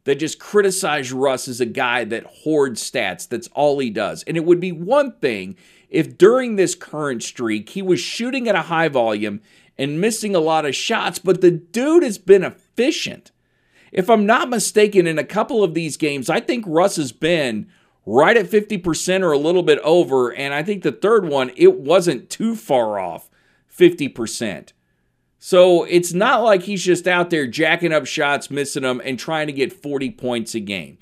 that 0.05 0.17
just 0.17 0.39
criticize 0.39 1.13
Russ 1.13 1.49
as 1.49 1.61
a 1.61 1.67
guy 1.67 2.05
that 2.05 2.25
hoards 2.25 2.89
stats. 2.89 3.27
That's 3.27 3.49
all 3.49 3.79
he 3.79 3.91
does. 3.91 4.23
And 4.25 4.37
it 4.37 4.45
would 4.45 4.61
be 4.61 4.73
one 4.73 5.13
thing 5.13 5.57
if 5.89 6.19
during 6.19 6.57
this 6.57 6.75
current 6.75 7.23
streak 7.23 7.71
he 7.71 7.81
was 7.81 7.99
shooting 7.99 8.47
at 8.47 8.55
a 8.55 8.63
high 8.63 8.89
volume 8.89 9.41
and 9.79 10.01
missing 10.01 10.35
a 10.35 10.41
lot 10.41 10.67
of 10.67 10.75
shots, 10.75 11.19
but 11.19 11.41
the 11.41 11.51
dude 11.51 12.03
has 12.03 12.19
been 12.19 12.45
efficient. 12.45 13.31
If 13.93 14.11
I'm 14.11 14.27
not 14.27 14.49
mistaken, 14.49 15.07
in 15.07 15.19
a 15.19 15.25
couple 15.25 15.65
of 15.65 15.75
these 15.75 15.97
games, 15.97 16.29
I 16.29 16.41
think 16.41 16.65
Russ 16.67 16.97
has 16.97 17.13
been 17.13 17.69
right 18.07 18.37
at 18.37 18.47
50% 18.47 19.23
or 19.23 19.33
a 19.33 19.39
little 19.39 19.63
bit 19.63 19.79
over. 19.81 20.33
And 20.33 20.55
I 20.55 20.63
think 20.63 20.83
the 20.83 20.93
third 20.93 21.27
one, 21.27 21.53
it 21.57 21.79
wasn't 21.79 22.31
too 22.31 22.57
far 22.57 22.99
off 22.99 23.29
50%. 23.77 24.73
So 25.39 25.85
it's 25.85 26.13
not 26.13 26.43
like 26.43 26.63
he's 26.63 26.85
just 26.85 27.07
out 27.07 27.31
there 27.31 27.47
jacking 27.47 27.93
up 27.93 28.07
shots, 28.07 28.51
missing 28.51 28.83
them, 28.83 29.01
and 29.05 29.19
trying 29.19 29.47
to 29.47 29.53
get 29.53 29.73
40 29.73 30.11
points 30.13 30.55
a 30.55 30.61
game. 30.61 30.99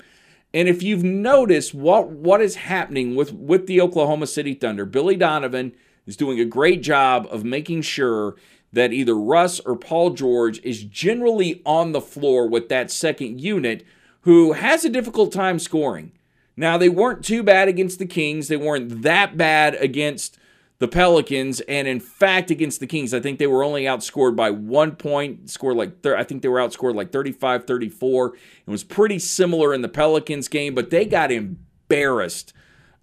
And 0.53 0.67
if 0.67 0.83
you've 0.83 1.03
noticed 1.03 1.73
what, 1.73 2.09
what 2.09 2.41
is 2.41 2.55
happening 2.55 3.15
with, 3.15 3.33
with 3.33 3.67
the 3.67 3.81
Oklahoma 3.81 4.27
City 4.27 4.53
Thunder, 4.53 4.85
Billy 4.85 5.15
Donovan 5.15 5.73
is 6.05 6.17
doing 6.17 6.39
a 6.39 6.45
great 6.45 6.83
job 6.83 7.27
of 7.31 7.43
making 7.43 7.81
sure 7.81 8.35
that 8.73 8.93
either 8.93 9.15
Russ 9.15 9.59
or 9.61 9.75
Paul 9.75 10.11
George 10.11 10.59
is 10.63 10.83
generally 10.83 11.61
on 11.65 11.91
the 11.91 12.01
floor 12.01 12.47
with 12.47 12.69
that 12.69 12.91
second 12.91 13.39
unit 13.41 13.85
who 14.21 14.53
has 14.53 14.83
a 14.83 14.89
difficult 14.89 15.31
time 15.31 15.59
scoring. 15.59 16.11
Now, 16.55 16.77
they 16.77 16.89
weren't 16.89 17.23
too 17.23 17.43
bad 17.43 17.67
against 17.67 17.99
the 17.99 18.05
Kings. 18.05 18.47
They 18.47 18.57
weren't 18.57 19.03
that 19.03 19.37
bad 19.37 19.75
against 19.75 20.37
the 20.79 20.87
Pelicans. 20.87 21.59
And 21.61 21.87
in 21.87 21.99
fact, 21.99 22.51
against 22.51 22.79
the 22.79 22.87
Kings, 22.87 23.13
I 23.13 23.19
think 23.19 23.39
they 23.39 23.47
were 23.47 23.63
only 23.63 23.83
outscored 23.83 24.35
by 24.35 24.51
one 24.51 24.95
point. 24.95 25.49
Scored 25.49 25.77
like, 25.77 26.05
I 26.05 26.23
think 26.23 26.41
they 26.41 26.47
were 26.47 26.59
outscored 26.59 26.95
like 26.95 27.11
35 27.11 27.65
34. 27.65 28.35
It 28.35 28.69
was 28.69 28.83
pretty 28.83 29.19
similar 29.19 29.73
in 29.73 29.81
the 29.81 29.87
Pelicans 29.87 30.47
game, 30.47 30.75
but 30.75 30.89
they 30.89 31.05
got 31.05 31.31
embarrassed 31.31 32.53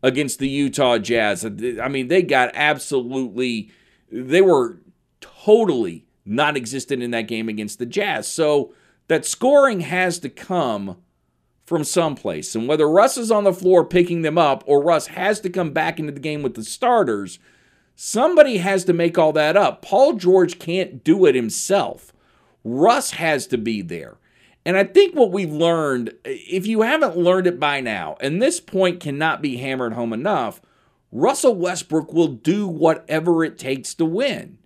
against 0.03 0.39
the 0.39 0.49
Utah 0.49 0.99
Jazz. 0.99 1.45
I 1.45 1.89
mean, 1.89 2.09
they 2.09 2.23
got 2.23 2.51
absolutely, 2.55 3.71
they 4.11 4.43
were 4.43 4.79
totally 5.45 6.07
non 6.25 6.57
existent 6.57 7.03
in 7.03 7.11
that 7.13 7.29
game 7.29 7.49
against 7.49 7.79
the 7.79 7.87
Jazz. 7.87 8.27
So 8.29 8.73
that 9.09 9.27
scoring 9.27 9.81
has 9.81 10.19
to 10.21 10.29
come 10.29 10.97
from 11.65 11.85
someplace. 11.85 12.55
And 12.55 12.69
whether 12.69 12.89
Russ 12.89 13.17
is 13.17 13.31
on 13.31 13.45
the 13.45 13.53
floor 13.53 13.85
picking 13.85 14.23
them 14.23 14.39
up 14.39 14.63
or 14.67 14.83
Russ 14.83 15.09
has 15.09 15.41
to 15.41 15.51
come 15.51 15.73
back 15.73 15.99
into 15.99 16.13
the 16.13 16.21
game 16.21 16.43
with 16.43 16.55
the 16.55 16.65
starters, 16.65 17.39
somebody 17.95 18.59
has 18.59 18.85
to 18.85 18.93
make 18.93 19.19
all 19.19 19.33
that 19.33 19.57
up. 19.57 19.83
Paul 19.83 20.15
George 20.15 20.59
can't 20.59 21.03
do 21.03 21.27
it 21.27 21.35
himself. 21.35 22.13
Russ 22.65 23.13
has 23.13 23.47
to 23.49 23.59
be 23.59 23.83
there. 23.83 24.17
And 24.67 24.79
I 24.79 24.85
think 24.85 25.15
what 25.15 25.31
we've 25.31 25.53
learned, 25.53 26.15
if 26.25 26.67
you 26.67 26.83
haven't 26.83 27.19
learned 27.19 27.47
it 27.47 27.61
by 27.61 27.81
now, 27.81 28.17
and 28.21 28.41
this 28.41 28.61
point 28.61 29.01
cannot 29.01 29.43
be 29.43 29.59
hammered 29.59 29.93
home 29.93 30.15
enough, 30.15 30.63
Russell 31.13 31.55
Westbrook 31.55 32.13
will 32.13 32.29
do 32.29 32.67
whatever 32.67 33.45
it 33.45 33.59
takes 33.59 33.95
to 33.95 34.07
win. 34.07 34.59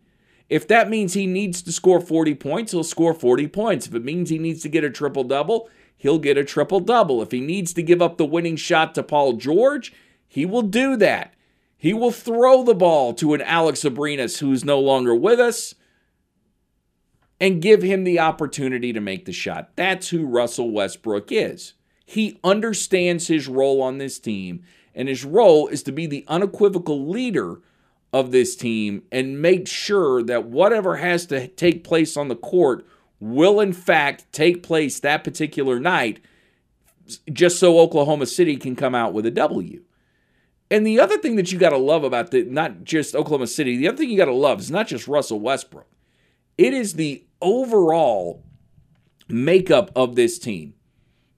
If 0.48 0.66
that 0.68 0.88
means 0.88 1.12
he 1.12 1.26
needs 1.26 1.60
to 1.62 1.72
score 1.72 2.00
40 2.00 2.34
points, 2.34 2.72
he'll 2.72 2.84
score 2.84 3.14
40 3.14 3.48
points. 3.48 3.86
If 3.86 3.94
it 3.94 4.04
means 4.04 4.30
he 4.30 4.38
needs 4.38 4.62
to 4.62 4.68
get 4.68 4.84
a 4.84 4.90
triple 4.90 5.24
double, 5.24 5.68
he'll 5.96 6.18
get 6.18 6.38
a 6.38 6.44
triple 6.44 6.80
double. 6.80 7.20
If 7.20 7.32
he 7.32 7.40
needs 7.40 7.74
to 7.74 7.82
give 7.82 8.00
up 8.00 8.16
the 8.16 8.24
winning 8.24 8.56
shot 8.56 8.94
to 8.94 9.02
Paul 9.02 9.34
George, 9.34 9.92
he 10.26 10.46
will 10.46 10.62
do 10.62 10.96
that. 10.96 11.34
He 11.76 11.92
will 11.92 12.10
throw 12.10 12.64
the 12.64 12.74
ball 12.74 13.14
to 13.14 13.34
an 13.34 13.42
Alex 13.42 13.82
Abrines 13.82 14.38
who's 14.38 14.64
no 14.64 14.80
longer 14.80 15.14
with 15.14 15.38
us 15.38 15.74
and 17.40 17.62
give 17.62 17.82
him 17.82 18.04
the 18.04 18.18
opportunity 18.18 18.92
to 18.92 19.00
make 19.00 19.26
the 19.26 19.32
shot. 19.32 19.70
That's 19.76 20.08
who 20.08 20.26
Russell 20.26 20.70
Westbrook 20.70 21.30
is. 21.30 21.74
He 22.04 22.40
understands 22.42 23.28
his 23.28 23.46
role 23.48 23.82
on 23.82 23.98
this 23.98 24.18
team, 24.18 24.64
and 24.94 25.08
his 25.08 25.24
role 25.24 25.68
is 25.68 25.82
to 25.84 25.92
be 25.92 26.06
the 26.06 26.24
unequivocal 26.26 27.06
leader 27.06 27.60
of 28.12 28.30
this 28.30 28.56
team 28.56 29.02
and 29.12 29.42
make 29.42 29.68
sure 29.68 30.22
that 30.22 30.46
whatever 30.46 30.96
has 30.96 31.26
to 31.26 31.48
take 31.48 31.84
place 31.84 32.16
on 32.16 32.28
the 32.28 32.36
court 32.36 32.86
will, 33.20 33.60
in 33.60 33.72
fact, 33.72 34.26
take 34.32 34.62
place 34.62 35.00
that 35.00 35.24
particular 35.24 35.78
night, 35.78 36.20
just 37.32 37.58
so 37.58 37.78
Oklahoma 37.78 38.26
City 38.26 38.56
can 38.56 38.76
come 38.76 38.94
out 38.94 39.12
with 39.12 39.26
a 39.26 39.30
W. 39.30 39.82
And 40.70 40.86
the 40.86 41.00
other 41.00 41.18
thing 41.18 41.36
that 41.36 41.50
you 41.50 41.58
got 41.58 41.70
to 41.70 41.78
love 41.78 42.04
about 42.04 42.30
the 42.30 42.44
not 42.44 42.84
just 42.84 43.14
Oklahoma 43.14 43.46
City, 43.46 43.76
the 43.76 43.88
other 43.88 43.96
thing 43.96 44.10
you 44.10 44.18
got 44.18 44.26
to 44.26 44.32
love 44.32 44.60
is 44.60 44.70
not 44.70 44.86
just 44.86 45.08
Russell 45.08 45.40
Westbrook. 45.40 45.88
It 46.56 46.74
is 46.74 46.94
the 46.94 47.24
overall 47.40 48.44
makeup 49.28 49.90
of 49.96 50.14
this 50.14 50.38
team. 50.38 50.74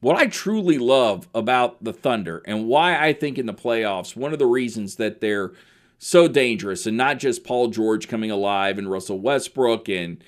What 0.00 0.16
I 0.16 0.26
truly 0.26 0.78
love 0.78 1.28
about 1.34 1.84
the 1.84 1.92
Thunder 1.92 2.42
and 2.46 2.66
why 2.66 2.98
I 2.98 3.12
think 3.12 3.38
in 3.38 3.46
the 3.46 3.54
playoffs, 3.54 4.16
one 4.16 4.32
of 4.32 4.38
the 4.38 4.46
reasons 4.46 4.96
that 4.96 5.20
they're 5.20 5.52
so 6.02 6.26
dangerous, 6.26 6.86
and 6.86 6.96
not 6.96 7.18
just 7.18 7.44
Paul 7.44 7.68
George 7.68 8.08
coming 8.08 8.30
alive 8.30 8.78
and 8.78 8.90
Russell 8.90 9.20
Westbrook 9.20 9.88
and 9.88 10.24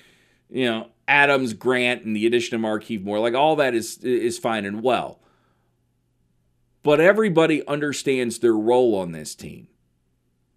you 0.49 0.65
know 0.65 0.89
Adams, 1.07 1.53
Grant, 1.53 2.05
and 2.05 2.15
the 2.15 2.27
addition 2.27 2.55
of 2.55 2.61
Markieff 2.61 3.03
Morris. 3.03 3.23
Like 3.23 3.33
all 3.33 3.55
that 3.57 3.73
is 3.73 3.97
is 3.97 4.37
fine 4.37 4.65
and 4.65 4.83
well, 4.83 5.19
but 6.83 7.01
everybody 7.01 7.67
understands 7.67 8.39
their 8.39 8.55
role 8.55 8.95
on 8.95 9.11
this 9.11 9.33
team. 9.33 9.67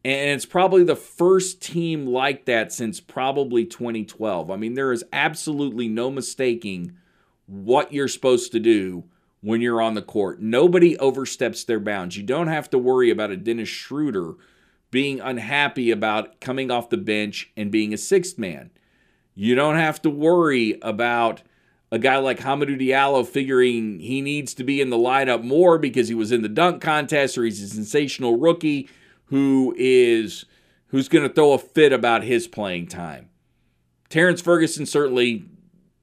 And 0.05 0.31
it's 0.31 0.47
probably 0.47 0.85
the 0.85 0.95
first 0.95 1.61
team 1.61 2.07
like 2.07 2.45
that 2.45 2.73
since 2.73 3.01
probably 3.01 3.65
2012. 3.65 4.51
I 4.51 4.57
mean, 4.57 4.75
there 4.75 4.93
is 4.93 5.03
absolutely 5.13 5.89
no 5.89 6.13
mistaking 6.13 6.93
what 7.47 7.93
you're 7.93 8.07
supposed 8.07 8.53
to 8.53 8.61
do 8.61 9.05
when 9.41 9.61
you're 9.61 9.83
on 9.83 9.95
the 9.95 10.03
court. 10.03 10.41
Nobody 10.41 10.97
oversteps 10.99 11.65
their 11.65 11.81
bounds. 11.81 12.17
You 12.17 12.23
don't 12.23 12.47
have 12.47 12.71
to 12.71 12.79
worry 12.79 13.11
about 13.11 13.33
a 13.33 13.37
Dennis 13.37 13.69
Schroeder 13.69 14.35
being 14.97 15.21
unhappy 15.21 15.91
about 15.91 16.41
coming 16.41 16.71
off 16.71 16.89
the 16.89 16.97
bench 16.97 17.53
and 17.55 17.71
being 17.71 17.93
a 17.93 17.99
sixth 17.99 18.39
man. 18.39 18.71
You 19.35 19.55
don't 19.55 19.77
have 19.77 20.01
to 20.01 20.09
worry 20.09 20.79
about 20.81 21.43
a 21.93 21.99
guy 21.99 22.17
like 22.17 22.39
Hamidou 22.39 22.81
Diallo 22.81 23.27
figuring 23.27 24.01
he 24.01 24.23
needs 24.23 24.55
to 24.55 24.65
be 24.65 24.81
in 24.81 24.89
the 24.89 24.97
lineup 24.97 25.45
more 25.45 25.77
because 25.77 26.09
he 26.09 26.15
was 26.15 26.33
in 26.33 26.41
the 26.41 26.49
dunk 26.49 26.81
contest 26.81 27.37
or 27.37 27.45
he's 27.45 27.63
a 27.63 27.69
sensational 27.69 28.39
rookie 28.39 28.89
who 29.27 29.75
is 29.77 30.47
who's 30.87 31.11
going 31.11 31.29
to 31.29 31.35
throw 31.35 31.53
a 31.53 31.59
fit 31.59 31.93
about 31.93 32.23
his 32.23 32.49
playing 32.49 32.87
time. 32.87 33.29
Terrance 34.09 34.41
Ferguson 34.41 34.87
certainly 34.87 35.45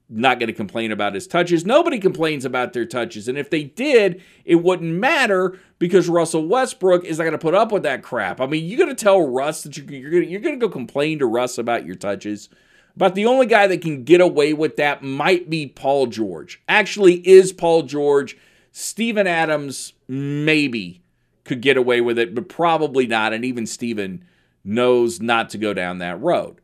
not 0.08 0.38
going 0.38 0.48
to 0.48 0.52
complain 0.52 0.92
about 0.92 1.14
his 1.14 1.26
touches. 1.26 1.64
Nobody 1.64 1.98
complains 1.98 2.44
about 2.44 2.72
their 2.72 2.84
touches. 2.84 3.26
And 3.26 3.38
if 3.38 3.50
they 3.50 3.64
did, 3.64 4.22
it 4.44 4.56
wouldn't 4.56 4.92
matter 4.92 5.58
because 5.78 6.08
Russell 6.08 6.46
Westbrook 6.46 7.04
is 7.04 7.18
not 7.18 7.24
going 7.24 7.32
to 7.32 7.38
put 7.38 7.54
up 7.54 7.72
with 7.72 7.84
that 7.84 8.02
crap. 8.02 8.40
I 8.40 8.46
mean, 8.46 8.64
you're 8.64 8.78
going 8.78 8.94
to 8.94 9.02
tell 9.02 9.26
Russ 9.26 9.62
that 9.62 9.76
you're, 9.76 9.90
you're 9.90 10.10
going 10.10 10.28
you're 10.28 10.40
to 10.52 10.56
go 10.56 10.68
complain 10.68 11.18
to 11.20 11.26
Russ 11.26 11.56
about 11.56 11.86
your 11.86 11.94
touches. 11.94 12.48
But 12.96 13.14
the 13.14 13.26
only 13.26 13.46
guy 13.46 13.66
that 13.66 13.80
can 13.80 14.04
get 14.04 14.20
away 14.20 14.52
with 14.52 14.76
that 14.76 15.02
might 15.02 15.50
be 15.50 15.66
Paul 15.66 16.06
George. 16.06 16.62
Actually, 16.68 17.26
is 17.26 17.52
Paul 17.52 17.82
George. 17.82 18.36
Steven 18.72 19.26
Adams, 19.26 19.94
maybe 20.06 21.02
could 21.44 21.60
get 21.60 21.76
away 21.76 22.00
with 22.00 22.18
it, 22.18 22.34
but 22.34 22.48
probably 22.48 23.06
not. 23.06 23.32
And 23.32 23.44
even 23.44 23.66
Steven 23.66 24.24
knows 24.64 25.20
not 25.20 25.50
to 25.50 25.58
go 25.58 25.74
down 25.74 25.98
that 25.98 26.20
road. 26.20 26.60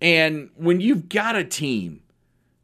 And 0.00 0.50
when 0.56 0.80
you've 0.80 1.08
got 1.08 1.36
a 1.36 1.44
team 1.44 2.02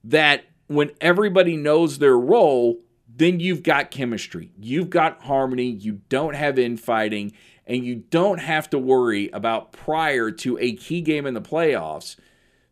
that, 0.07 0.45
when 0.67 0.91
everybody 1.01 1.57
knows 1.57 1.99
their 1.99 2.19
role, 2.19 2.81
then 3.09 3.41
you've 3.41 3.63
got 3.63 3.91
chemistry, 3.91 4.51
you've 4.59 4.91
got 4.91 5.23
harmony, 5.23 5.71
you 5.71 6.01
don't 6.09 6.35
have 6.35 6.59
infighting, 6.59 7.33
and 7.67 7.85
you 7.85 7.97
don't 7.97 8.39
have 8.39 8.69
to 8.71 8.79
worry 8.79 9.31
about 9.31 9.73
prior 9.73 10.31
to 10.31 10.59
a 10.59 10.75
key 10.75 11.01
game 11.01 11.27
in 11.27 11.35
the 11.35 11.41
playoffs. 11.41 12.17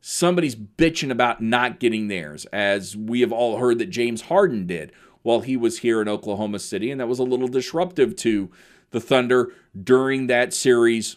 Somebody's 0.00 0.54
bitching 0.54 1.10
about 1.10 1.40
not 1.40 1.80
getting 1.80 2.08
theirs, 2.08 2.46
as 2.52 2.94
we 2.96 3.20
have 3.22 3.32
all 3.32 3.56
heard 3.56 3.78
that 3.78 3.90
James 3.90 4.22
Harden 4.22 4.66
did 4.66 4.92
while 5.22 5.40
he 5.40 5.56
was 5.56 5.78
here 5.78 6.02
in 6.02 6.08
Oklahoma 6.08 6.58
City, 6.58 6.90
and 6.90 7.00
that 7.00 7.08
was 7.08 7.18
a 7.18 7.24
little 7.24 7.48
disruptive 7.48 8.14
to 8.16 8.50
the 8.90 9.00
Thunder 9.00 9.50
during 9.82 10.26
that 10.26 10.52
series 10.52 11.16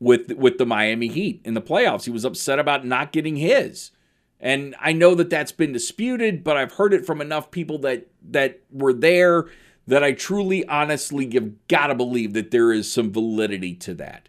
with 0.00 0.32
with 0.32 0.58
the 0.58 0.66
Miami 0.66 1.06
Heat 1.06 1.40
in 1.44 1.54
the 1.54 1.62
playoffs. 1.62 2.04
He 2.04 2.10
was 2.10 2.24
upset 2.24 2.58
about 2.58 2.84
not 2.84 3.12
getting 3.12 3.36
his. 3.36 3.92
And 4.40 4.74
I 4.80 4.92
know 4.92 5.14
that 5.14 5.30
that's 5.30 5.52
been 5.52 5.72
disputed, 5.72 6.44
but 6.44 6.56
I've 6.56 6.74
heard 6.74 6.92
it 6.92 7.06
from 7.06 7.20
enough 7.20 7.50
people 7.50 7.78
that 7.78 8.08
that 8.30 8.60
were 8.70 8.92
there 8.92 9.46
that 9.86 10.02
I 10.02 10.12
truly 10.12 10.66
honestly 10.66 11.30
have 11.34 11.68
got 11.68 11.86
to 11.86 11.94
believe 11.94 12.32
that 12.32 12.50
there 12.50 12.72
is 12.72 12.90
some 12.90 13.12
validity 13.12 13.74
to 13.76 13.94
that. 13.94 14.28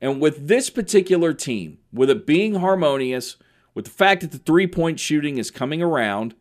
And 0.00 0.20
with 0.20 0.48
this 0.48 0.70
particular 0.70 1.34
team, 1.34 1.78
with 1.92 2.08
it 2.08 2.26
being 2.26 2.54
harmonious, 2.54 3.36
with 3.74 3.86
the 3.86 3.90
fact 3.90 4.20
that 4.20 4.30
the 4.30 4.38
three-point 4.38 5.00
shooting 5.00 5.38
is 5.38 5.50
coming 5.50 5.82
around, 5.82 6.34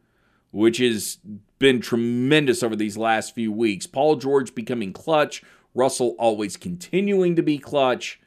which 0.51 0.77
has 0.77 1.17
been 1.59 1.81
tremendous 1.81 2.61
over 2.61 2.75
these 2.75 2.97
last 2.97 3.33
few 3.33 3.51
weeks, 3.51 3.87
Paul 3.87 4.15
George 4.15 4.53
becoming 4.53 4.93
clutch, 4.93 5.43
Russell 5.73 6.15
always 6.19 6.55
continuing 6.55 7.35
to 7.35 7.41
be 7.41 7.57
clutch, 7.57 8.20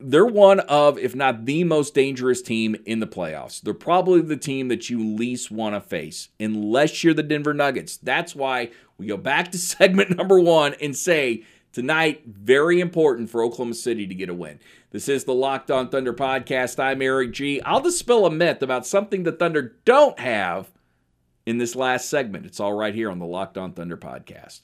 they're 0.00 0.26
one 0.26 0.60
of, 0.60 0.96
if 0.98 1.14
not 1.14 1.44
the 1.44 1.64
most 1.64 1.94
dangerous 1.94 2.40
team 2.40 2.76
in 2.86 3.00
the 3.00 3.06
playoffs. 3.06 3.60
They're 3.60 3.74
probably 3.74 4.20
the 4.20 4.36
team 4.36 4.68
that 4.68 4.88
you 4.88 5.04
least 5.04 5.50
want 5.50 5.74
to 5.74 5.80
face, 5.80 6.28
unless 6.38 7.02
you're 7.02 7.14
the 7.14 7.22
Denver 7.22 7.54
Nuggets. 7.54 7.96
That's 7.96 8.34
why 8.34 8.70
we 8.96 9.06
go 9.06 9.16
back 9.16 9.50
to 9.52 9.58
segment 9.58 10.16
number 10.16 10.38
one 10.38 10.74
and 10.80 10.96
say 10.96 11.44
tonight, 11.72 12.22
very 12.26 12.80
important 12.80 13.30
for 13.30 13.42
Oklahoma 13.42 13.74
City 13.74 14.06
to 14.06 14.14
get 14.14 14.28
a 14.28 14.34
win. 14.34 14.60
This 14.90 15.08
is 15.08 15.24
the 15.24 15.34
Locked 15.34 15.70
On 15.70 15.88
Thunder 15.88 16.14
podcast. 16.14 16.82
I'm 16.82 17.02
Eric 17.02 17.32
G. 17.32 17.60
I'll 17.62 17.80
dispel 17.80 18.24
a 18.24 18.30
myth 18.30 18.62
about 18.62 18.86
something 18.86 19.24
the 19.24 19.32
Thunder 19.32 19.76
don't 19.84 20.18
have 20.18 20.68
in 21.44 21.58
this 21.58 21.74
last 21.74 22.08
segment. 22.08 22.46
It's 22.46 22.60
all 22.60 22.72
right 22.72 22.94
here 22.94 23.10
on 23.10 23.18
the 23.18 23.26
Locked 23.26 23.58
On 23.58 23.72
Thunder 23.72 23.96
podcast. 23.96 24.60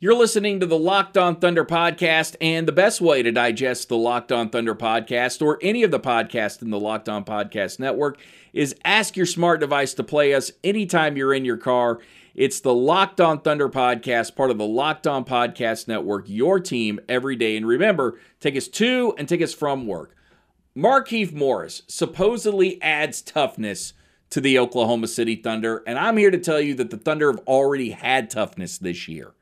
You're 0.00 0.16
listening 0.16 0.58
to 0.58 0.66
the 0.66 0.76
Locked 0.76 1.16
On 1.16 1.36
Thunder 1.36 1.64
podcast, 1.64 2.34
and 2.40 2.66
the 2.66 2.72
best 2.72 3.00
way 3.00 3.22
to 3.22 3.30
digest 3.30 3.88
the 3.88 3.96
Locked 3.96 4.32
On 4.32 4.50
Thunder 4.50 4.74
podcast 4.74 5.40
or 5.40 5.56
any 5.62 5.84
of 5.84 5.92
the 5.92 6.00
podcasts 6.00 6.60
in 6.60 6.70
the 6.70 6.80
Locked 6.80 7.08
On 7.08 7.24
Podcast 7.24 7.78
Network 7.78 8.18
is 8.52 8.74
ask 8.84 9.16
your 9.16 9.24
smart 9.24 9.60
device 9.60 9.94
to 9.94 10.02
play 10.02 10.34
us 10.34 10.50
anytime 10.64 11.16
you're 11.16 11.32
in 11.32 11.44
your 11.44 11.56
car. 11.56 12.00
It's 12.34 12.58
the 12.58 12.74
Locked 12.74 13.20
On 13.20 13.40
Thunder 13.40 13.68
podcast, 13.68 14.34
part 14.34 14.50
of 14.50 14.58
the 14.58 14.66
Locked 14.66 15.06
On 15.06 15.24
Podcast 15.24 15.86
Network, 15.86 16.24
your 16.28 16.58
team 16.58 16.98
every 17.08 17.36
day. 17.36 17.56
And 17.56 17.64
remember, 17.64 18.18
take 18.40 18.56
us 18.56 18.66
to 18.66 19.14
and 19.16 19.28
take 19.28 19.42
us 19.42 19.54
from 19.54 19.86
work. 19.86 20.16
Markieff 20.76 21.32
Morris 21.32 21.82
supposedly 21.86 22.82
adds 22.82 23.22
toughness 23.22 23.92
to 24.30 24.40
the 24.40 24.58
Oklahoma 24.58 25.06
City 25.06 25.36
Thunder, 25.36 25.84
and 25.86 26.00
I'm 26.00 26.16
here 26.16 26.32
to 26.32 26.38
tell 26.38 26.60
you 26.60 26.74
that 26.74 26.90
the 26.90 26.96
Thunder 26.96 27.30
have 27.30 27.40
already 27.46 27.90
had 27.90 28.28
toughness 28.28 28.76
this 28.76 29.06
year. 29.06 29.34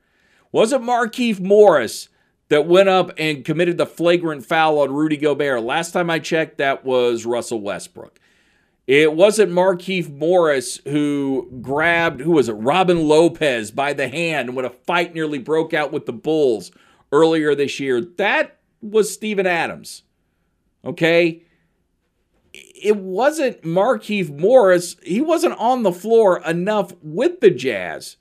Was 0.53 0.73
it 0.73 0.83
Markieff 0.83 1.41
Morris 1.41 2.11
that 2.49 2.67
went 2.67 2.91
up 2.91 3.11
and 3.17 3.45
committed 3.45 3.79
the 3.79 3.87
flagrant 3.87 4.45
foul 4.45 4.81
on 4.81 4.93
Rudy 4.93 5.17
Gobert? 5.17 5.63
Last 5.63 5.93
time 5.93 6.11
I 6.11 6.19
checked, 6.19 6.59
that 6.59 6.85
was 6.85 7.25
Russell 7.25 7.63
Westbrook. 7.63 8.21
It 8.87 9.15
wasn't 9.15 9.53
Markieff 9.53 10.11
Morris 10.11 10.79
who 10.87 11.49
grabbed, 11.63 12.21
who 12.21 12.33
was 12.33 12.51
it, 12.51 12.53
Robin 12.53 13.09
Lopez 13.09 13.71
by 13.71 13.95
the 13.95 14.09
hand 14.09 14.55
when 14.55 14.67
a 14.67 14.71
fight 14.71 15.15
nearly 15.15 15.39
broke 15.39 15.73
out 15.73 15.93
with 15.93 16.05
the 16.05 16.13
Bulls 16.13 16.71
earlier 17.11 17.55
this 17.55 17.81
year. 17.81 18.03
That 18.03 18.59
was 18.83 19.13
Steven 19.13 19.47
Adams. 19.47 20.03
Okay? 20.85 21.45
It 22.53 22.97
wasn't 22.97 23.63
Markieff 23.63 24.29
Morris. 24.29 24.97
He 25.03 25.23
wasn't 25.23 25.59
on 25.59 25.85
the 25.85 25.93
floor 25.93 26.43
enough 26.45 26.93
with 27.01 27.41
the 27.41 27.51
Jazz 27.51 28.17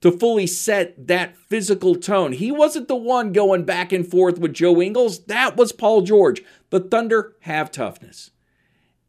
to 0.00 0.10
fully 0.10 0.46
set 0.46 1.06
that 1.06 1.36
physical 1.36 1.94
tone. 1.94 2.32
He 2.32 2.50
wasn't 2.50 2.88
the 2.88 2.96
one 2.96 3.32
going 3.32 3.64
back 3.64 3.92
and 3.92 4.06
forth 4.06 4.38
with 4.38 4.54
Joe 4.54 4.80
Ingles. 4.80 5.24
That 5.24 5.56
was 5.56 5.72
Paul 5.72 6.02
George. 6.02 6.42
The 6.70 6.80
Thunder 6.80 7.36
have 7.40 7.70
toughness. 7.70 8.30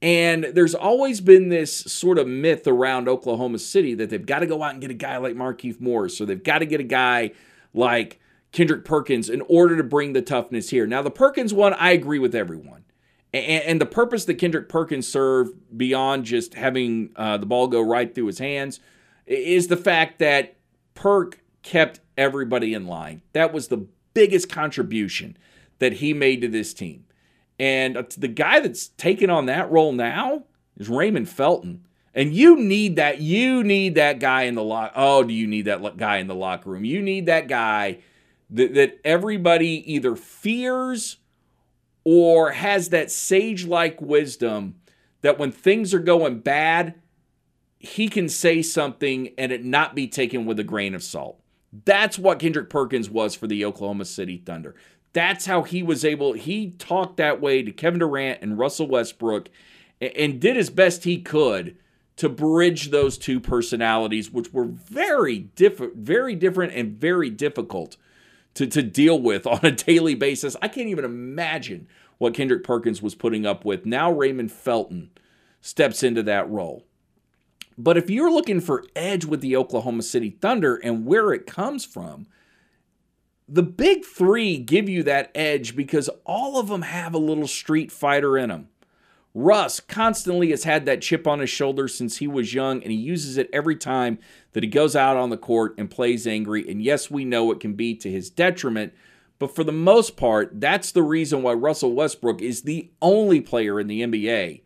And 0.02 0.46
there's 0.46 0.74
always 0.74 1.22
been 1.22 1.50
this 1.50 1.76
sort 1.76 2.18
of 2.18 2.28
myth 2.28 2.66
around 2.66 3.08
Oklahoma 3.08 3.60
City 3.60 3.94
that 3.96 4.10
they've 4.10 4.26
got 4.26 4.40
to 4.40 4.48
go 4.48 4.64
out 4.64 4.72
and 4.72 4.82
get 4.82 4.90
a 4.90 4.96
guy 4.96 5.18
like 5.18 5.36
Markieff 5.36 5.80
Morris, 5.80 6.18
so 6.18 6.26
they've 6.26 6.44
got 6.44 6.60
to 6.60 6.66
get 6.66 6.80
a 6.80 6.84
guy 6.84 7.32
like 7.74 8.20
Kendrick 8.52 8.84
Perkins 8.84 9.30
in 9.30 9.42
order 9.42 9.78
to 9.78 9.84
bring 9.84 10.14
the 10.14 10.22
toughness 10.22 10.70
here. 10.72 10.88
Now, 10.88 11.04
the 11.04 11.12
Perkins 11.12 11.54
one, 11.54 11.74
I 11.76 11.92
agree 11.92 12.20
with 12.20 12.36
everyone. 12.36 12.84
And, 13.34 13.80
the 13.80 13.86
purpose 13.86 14.26
that 14.26 14.34
Kendrick 14.34 14.68
Perkins 14.68 15.08
served 15.08 15.56
beyond 15.78 16.26
just 16.26 16.54
having 16.54 17.12
uh, 17.16 17.38
the 17.38 17.46
ball 17.46 17.70
go 17.70 17.80
right 17.80 18.14
through 18.14 18.26
his 18.26 18.40
hands 18.40 18.82
is 19.26 19.68
the 19.68 19.78
fact 19.78 20.20
that 20.20 20.58
Perk 20.94 21.40
kept 21.64 22.00
everybody 22.18 22.74
in 22.74 22.88
line. 22.88 23.22
That 23.34 23.54
was 23.54 23.68
the 23.68 23.88
biggest 24.14 24.50
contribution 24.50 25.38
that 25.80 25.94
he 25.94 26.14
made 26.14 26.42
to 26.42 26.48
this 26.48 26.74
team. 26.74 27.06
And 27.60 27.98
uh, 27.98 28.04
the 28.18 28.28
guy 28.28 28.60
that's 28.60 28.88
taking 28.90 29.30
on 29.30 29.46
that 29.46 29.72
role 29.72 29.92
now 29.92 30.46
is 30.78 30.90
Raymond 30.90 31.30
Felton. 31.30 31.86
And 32.14 32.34
you 32.34 32.58
need 32.60 32.98
that. 32.98 33.22
You 33.22 33.64
need 33.64 33.96
that 33.96 34.20
guy 34.20 34.44
in 34.44 34.56
the 34.56 34.64
lock. 34.64 34.92
Oh, 34.96 35.24
do 35.24 35.34
you 35.34 35.48
need 35.48 35.66
that 35.66 35.98
guy 35.98 36.18
in 36.18 36.28
the 36.28 36.36
locker 36.36 36.70
room? 36.70 36.84
You 36.84 37.02
need 37.02 37.28
that 37.28 37.48
guy 37.48 38.00
that, 38.50 38.74
that 38.74 39.00
everybody 39.06 39.94
either 39.94 40.16
fears 40.16 41.18
or 42.04 42.52
has 42.52 42.90
that 42.90 43.12
sage 43.12 43.66
like 43.66 44.02
wisdom 44.02 44.76
that 45.22 45.38
when 45.38 45.52
things 45.52 45.94
are 45.94 46.00
going 46.00 46.40
bad, 46.40 46.96
he 47.82 48.08
can 48.08 48.30
say 48.30 48.62
something 48.62 49.34
and 49.38 49.52
it 49.52 49.66
not 49.66 49.96
be 49.96 50.08
taken 50.08 50.46
with 50.46 50.60
a 50.60 50.64
grain 50.64 50.94
of 50.94 51.04
salt. 51.04 51.40
That's 51.86 52.20
what 52.20 52.40
Kendrick 52.40 52.70
Perkins 52.70 53.10
was 53.10 53.34
for 53.36 53.48
the 53.48 53.66
Oklahoma 53.66 54.06
City 54.06 54.38
Thunder. 54.38 54.76
That's 55.14 55.46
how 55.46 55.64
he 55.64 55.84
was 55.84 56.06
able, 56.06 56.34
he 56.34 56.72
talked 56.72 57.18
that 57.18 57.42
way 57.42 57.64
to 57.64 57.72
Kevin 57.72 58.00
Durant 58.00 58.40
and 58.42 58.58
Russell 58.58 58.88
Westbrook 58.88 59.50
and 60.00 60.40
did 60.40 60.58
as 60.58 60.70
best 60.70 61.04
he 61.04 61.22
could 61.22 61.78
to 62.18 62.30
bridge 62.30 62.92
those 62.92 63.18
two 63.18 63.40
personalities, 63.40 64.32
which 64.32 64.54
were 64.54 64.66
very 64.66 65.40
different, 65.40 65.96
very 65.96 66.36
different 66.36 66.74
and 66.74 67.00
very 67.00 67.30
difficult 67.30 67.98
to, 68.54 68.68
to 68.68 68.82
deal 68.82 69.20
with 69.20 69.48
on 69.48 69.60
a 69.64 69.72
daily 69.72 70.16
basis. 70.16 70.56
I 70.62 70.68
can't 70.68 70.90
even 70.90 71.06
imagine 71.06 71.88
what 72.18 72.34
Kendrick 72.34 72.64
Perkins 72.64 73.02
was 73.02 73.16
putting 73.16 73.46
up 73.46 73.66
with. 73.66 73.86
Now 73.86 74.12
Raymond 74.12 74.52
Felton 74.52 75.10
steps 75.62 76.04
into 76.04 76.24
that 76.24 76.50
role. 76.50 76.86
But 77.84 77.98
if 77.98 78.12
you're 78.12 78.32
looking 78.32 78.62
for 78.62 78.86
edge 78.96 79.26
with 79.26 79.42
the 79.42 79.56
Oklahoma 79.56 80.04
City 80.04 80.30
Thunder 80.30 80.76
and 80.76 81.04
where 81.04 81.34
it 81.34 81.48
comes 81.48 81.84
from, 81.84 82.28
the 83.50 83.64
big 83.64 84.06
three 84.06 84.58
give 84.60 84.88
you 84.88 85.02
that 85.04 85.32
edge 85.34 85.76
because 85.76 86.08
all 86.24 86.60
of 86.60 86.68
them 86.68 86.84
have 86.84 87.16
a 87.16 87.20
little 87.20 87.48
street 87.48 87.92
fighter 87.92 88.38
in 88.38 88.50
them. 88.50 88.70
Russ 89.34 89.80
constantly 89.80 90.52
has 90.52 90.64
had 90.64 90.86
that 90.86 91.02
chip 91.02 91.26
on 91.26 91.40
his 91.40 91.50
shoulder 91.50 91.88
since 91.88 92.18
he 92.18 92.28
was 92.28 92.54
young, 92.54 92.84
and 92.84 92.92
he 92.92 92.98
uses 92.98 93.38
it 93.38 93.50
every 93.52 93.78
time 93.78 94.20
that 94.52 94.62
he 94.62 94.70
goes 94.70 94.96
out 94.96 95.18
on 95.18 95.32
the 95.32 95.38
court 95.38 95.74
and 95.78 95.90
plays 95.90 96.28
angry. 96.28 96.70
And 96.70 96.84
yes, 96.84 97.10
we 97.10 97.26
know 97.26 97.52
it 97.52 97.62
can 97.62 97.74
be 97.74 97.96
to 97.96 98.12
his 98.12 98.30
detriment, 98.30 98.94
but 99.40 99.56
for 99.56 99.64
the 99.64 99.72
most 99.72 100.18
part, 100.18 100.62
that's 100.62 100.92
the 100.92 101.02
reason 101.02 101.42
why 101.42 101.54
Russell 101.54 101.94
Westbrook 101.94 102.44
is 102.44 102.62
the 102.62 102.92
only 103.02 103.42
player 103.42 103.80
in 103.80 103.88
the 103.88 104.02
NBA 104.04 104.62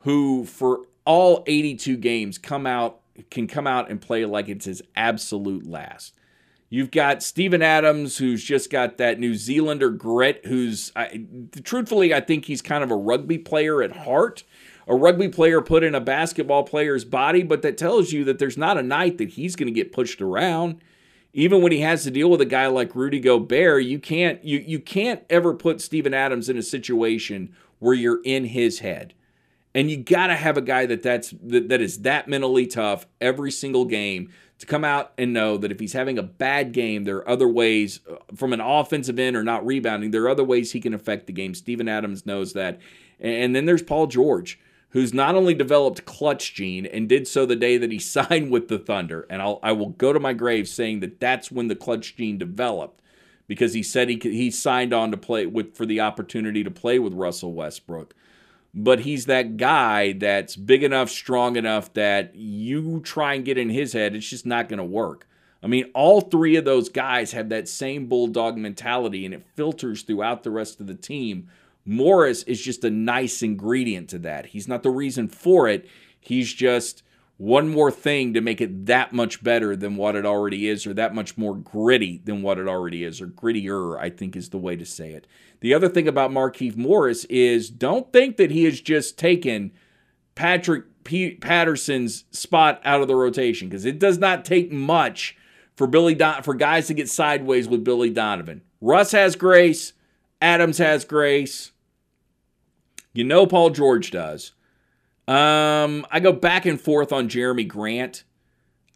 who, 0.00 0.44
for 0.44 0.80
all 1.04 1.42
82 1.46 1.96
games 1.96 2.38
come 2.38 2.66
out 2.66 3.00
can 3.30 3.46
come 3.46 3.66
out 3.66 3.90
and 3.90 4.00
play 4.00 4.24
like 4.24 4.48
it's 4.48 4.64
his 4.64 4.82
absolute 4.96 5.66
last. 5.66 6.14
You've 6.72 6.92
got 6.92 7.22
Steven 7.22 7.62
Adams, 7.62 8.18
who's 8.18 8.44
just 8.44 8.70
got 8.70 8.96
that 8.98 9.18
New 9.18 9.34
Zealander 9.34 9.90
grit. 9.90 10.46
Who's, 10.46 10.92
I, 10.94 11.26
truthfully, 11.64 12.14
I 12.14 12.20
think 12.20 12.44
he's 12.44 12.62
kind 12.62 12.84
of 12.84 12.92
a 12.92 12.96
rugby 12.96 13.38
player 13.38 13.82
at 13.82 13.96
heart, 13.96 14.44
a 14.86 14.94
rugby 14.94 15.28
player 15.28 15.60
put 15.60 15.82
in 15.82 15.96
a 15.96 16.00
basketball 16.00 16.62
player's 16.62 17.04
body, 17.04 17.42
but 17.42 17.62
that 17.62 17.76
tells 17.76 18.12
you 18.12 18.24
that 18.24 18.38
there's 18.38 18.56
not 18.56 18.78
a 18.78 18.84
night 18.84 19.18
that 19.18 19.30
he's 19.30 19.56
going 19.56 19.66
to 19.66 19.72
get 19.72 19.92
pushed 19.92 20.22
around. 20.22 20.80
Even 21.32 21.60
when 21.60 21.72
he 21.72 21.80
has 21.80 22.04
to 22.04 22.10
deal 22.10 22.30
with 22.30 22.40
a 22.40 22.46
guy 22.46 22.68
like 22.68 22.94
Rudy 22.94 23.20
Gobert, 23.20 23.84
you 23.84 24.00
can't 24.00 24.42
you 24.44 24.58
you 24.58 24.80
can't 24.80 25.22
ever 25.30 25.54
put 25.54 25.80
Steven 25.80 26.12
Adams 26.12 26.48
in 26.48 26.56
a 26.56 26.62
situation 26.62 27.54
where 27.78 27.94
you're 27.94 28.20
in 28.24 28.46
his 28.46 28.80
head. 28.80 29.14
And 29.74 29.90
you 29.90 29.98
got 29.98 30.28
to 30.28 30.34
have 30.34 30.56
a 30.56 30.62
guy 30.62 30.86
that 30.86 31.02
that's 31.02 31.32
that, 31.42 31.68
that 31.68 31.80
is 31.80 32.02
that 32.02 32.28
mentally 32.28 32.66
tough 32.66 33.06
every 33.20 33.52
single 33.52 33.84
game 33.84 34.30
to 34.58 34.66
come 34.66 34.84
out 34.84 35.12
and 35.16 35.32
know 35.32 35.56
that 35.56 35.70
if 35.70 35.80
he's 35.80 35.92
having 35.92 36.18
a 36.18 36.22
bad 36.22 36.72
game, 36.72 37.04
there 37.04 37.16
are 37.16 37.28
other 37.28 37.48
ways 37.48 38.00
uh, 38.10 38.16
from 38.34 38.52
an 38.52 38.60
offensive 38.60 39.18
end 39.18 39.36
or 39.36 39.42
not 39.44 39.64
rebounding, 39.64 40.10
there 40.10 40.24
are 40.24 40.28
other 40.28 40.44
ways 40.44 40.72
he 40.72 40.80
can 40.80 40.92
affect 40.92 41.26
the 41.26 41.32
game. 41.32 41.54
Steven 41.54 41.88
Adams 41.88 42.26
knows 42.26 42.52
that. 42.52 42.78
And 43.18 43.54
then 43.54 43.66
there's 43.66 43.82
Paul 43.82 44.06
George 44.06 44.58
who's 44.90 45.14
not 45.14 45.34
only 45.34 45.54
developed 45.54 46.04
clutch 46.04 46.54
gene 46.54 46.84
and 46.86 47.08
did 47.08 47.26
so 47.26 47.46
the 47.46 47.56
day 47.56 47.76
that 47.76 47.92
he 47.92 47.98
signed 48.00 48.50
with 48.50 48.68
the 48.68 48.78
Thunder, 48.78 49.26
and 49.30 49.40
I'll, 49.40 49.58
I 49.62 49.72
will 49.72 49.90
go 49.90 50.12
to 50.12 50.20
my 50.20 50.32
grave 50.32 50.68
saying 50.68 51.00
that 51.00 51.20
that's 51.20 51.50
when 51.50 51.68
the 51.68 51.76
clutch 51.76 52.16
gene 52.16 52.38
developed 52.38 53.00
because 53.46 53.72
he 53.72 53.82
said 53.82 54.08
he 54.08 54.18
he 54.22 54.50
signed 54.50 54.92
on 54.92 55.10
to 55.10 55.16
play 55.16 55.46
with 55.46 55.74
for 55.74 55.86
the 55.86 56.00
opportunity 56.00 56.62
to 56.62 56.70
play 56.70 56.98
with 56.98 57.14
Russell 57.14 57.52
Westbrook. 57.52 58.14
But 58.72 59.00
he's 59.00 59.26
that 59.26 59.56
guy 59.56 60.12
that's 60.12 60.54
big 60.54 60.84
enough, 60.84 61.10
strong 61.10 61.56
enough 61.56 61.92
that 61.94 62.34
you 62.34 63.00
try 63.00 63.34
and 63.34 63.44
get 63.44 63.58
in 63.58 63.68
his 63.68 63.92
head, 63.92 64.14
it's 64.14 64.28
just 64.28 64.46
not 64.46 64.68
going 64.68 64.78
to 64.78 64.84
work. 64.84 65.26
I 65.62 65.66
mean, 65.66 65.90
all 65.94 66.20
three 66.20 66.56
of 66.56 66.64
those 66.64 66.88
guys 66.88 67.32
have 67.32 67.48
that 67.48 67.68
same 67.68 68.06
bulldog 68.06 68.56
mentality, 68.56 69.24
and 69.24 69.34
it 69.34 69.46
filters 69.56 70.02
throughout 70.02 70.42
the 70.42 70.50
rest 70.50 70.80
of 70.80 70.86
the 70.86 70.94
team 70.94 71.48
Morris 71.84 72.42
is 72.44 72.60
just 72.60 72.84
a 72.84 72.90
nice 72.90 73.42
ingredient 73.42 74.10
to 74.10 74.18
that. 74.20 74.46
He's 74.46 74.68
not 74.68 74.82
the 74.82 74.90
reason 74.90 75.28
for 75.28 75.68
it. 75.68 75.88
He's 76.20 76.52
just 76.52 77.02
one 77.40 77.70
more 77.70 77.90
thing 77.90 78.34
to 78.34 78.40
make 78.42 78.60
it 78.60 78.84
that 78.84 79.14
much 79.14 79.42
better 79.42 79.74
than 79.74 79.96
what 79.96 80.14
it 80.14 80.26
already 80.26 80.68
is, 80.68 80.86
or 80.86 80.92
that 80.92 81.14
much 81.14 81.38
more 81.38 81.56
gritty 81.56 82.20
than 82.22 82.42
what 82.42 82.58
it 82.58 82.68
already 82.68 83.02
is, 83.02 83.18
or 83.18 83.28
grittier, 83.28 83.98
I 83.98 84.10
think 84.10 84.36
is 84.36 84.50
the 84.50 84.58
way 84.58 84.76
to 84.76 84.84
say 84.84 85.12
it. 85.12 85.26
The 85.60 85.72
other 85.72 85.88
thing 85.88 86.06
about 86.06 86.30
Markieff 86.30 86.76
Morris 86.76 87.24
is 87.24 87.70
don't 87.70 88.12
think 88.12 88.36
that 88.36 88.50
he 88.50 88.64
has 88.64 88.78
just 88.82 89.18
taken 89.18 89.72
Patrick 90.34 90.84
P- 91.04 91.36
Patterson's 91.36 92.24
spot 92.30 92.78
out 92.84 93.00
of 93.00 93.08
the 93.08 93.16
rotation 93.16 93.70
because 93.70 93.86
it 93.86 93.98
does 93.98 94.18
not 94.18 94.44
take 94.44 94.70
much 94.70 95.34
for 95.76 95.86
Billy 95.86 96.14
Don- 96.14 96.42
for 96.42 96.52
guys 96.52 96.88
to 96.88 96.94
get 96.94 97.08
sideways 97.08 97.66
with 97.66 97.84
Billy 97.84 98.10
Donovan. 98.10 98.60
Russ 98.82 99.12
has 99.12 99.34
grace, 99.34 99.94
Adams 100.42 100.76
has 100.76 101.06
grace. 101.06 101.72
You 103.14 103.24
know 103.24 103.46
Paul 103.46 103.70
George 103.70 104.10
does. 104.10 104.52
Um, 105.30 106.04
I 106.10 106.18
go 106.18 106.32
back 106.32 106.66
and 106.66 106.80
forth 106.80 107.12
on 107.12 107.28
Jerami 107.28 107.66
Grant. 107.68 108.24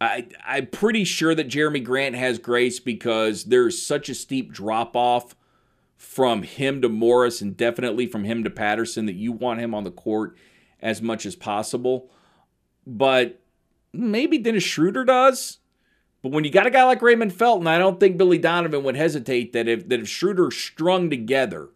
I, 0.01 0.27
I'm 0.45 0.67
pretty 0.67 1.05
sure 1.05 1.33
that 1.33 1.47
Jerami 1.47 1.83
Grant 1.83 2.17
has 2.17 2.41
grace 2.41 2.81
because 2.81 3.45
there's 3.45 3.81
such 3.81 4.09
a 4.09 4.17
steep 4.17 4.53
drop 4.53 4.97
off 4.97 5.37
from 5.97 6.43
him 6.43 6.83
to 6.83 6.89
Morris 6.89 7.41
and 7.41 7.57
definitely 7.57 8.07
from 8.07 8.25
him 8.25 8.43
to 8.43 8.51
Patterson 8.51 9.07
that 9.07 9.15
you 9.15 9.31
want 9.31 9.61
him 9.61 9.77
on 9.77 9.85
the 9.85 9.93
court 9.93 10.37
as 10.81 11.01
much 11.01 11.25
as 11.25 11.37
possible. 11.37 12.11
But 12.85 13.41
maybe 13.93 14.39
Dennis 14.39 14.65
Schroeder 14.65 15.05
does. 15.05 15.59
But 16.21 16.33
when 16.33 16.43
you 16.43 16.51
got 16.51 16.67
a 16.67 16.71
guy 16.71 16.83
like 16.83 17.01
Raymond 17.01 17.33
Felton, 17.33 17.69
I 17.69 17.79
don't 17.79 18.01
think 18.01 18.19
Billy 18.19 18.39
Donovan 18.39 18.83
would 18.83 18.97
hesitate 18.97 19.53
that 19.53 19.69
if 19.69 19.89
that 19.89 20.01
if 20.01 20.09
Schroeder 20.09 20.51
strung 20.51 21.11
together 21.11 21.69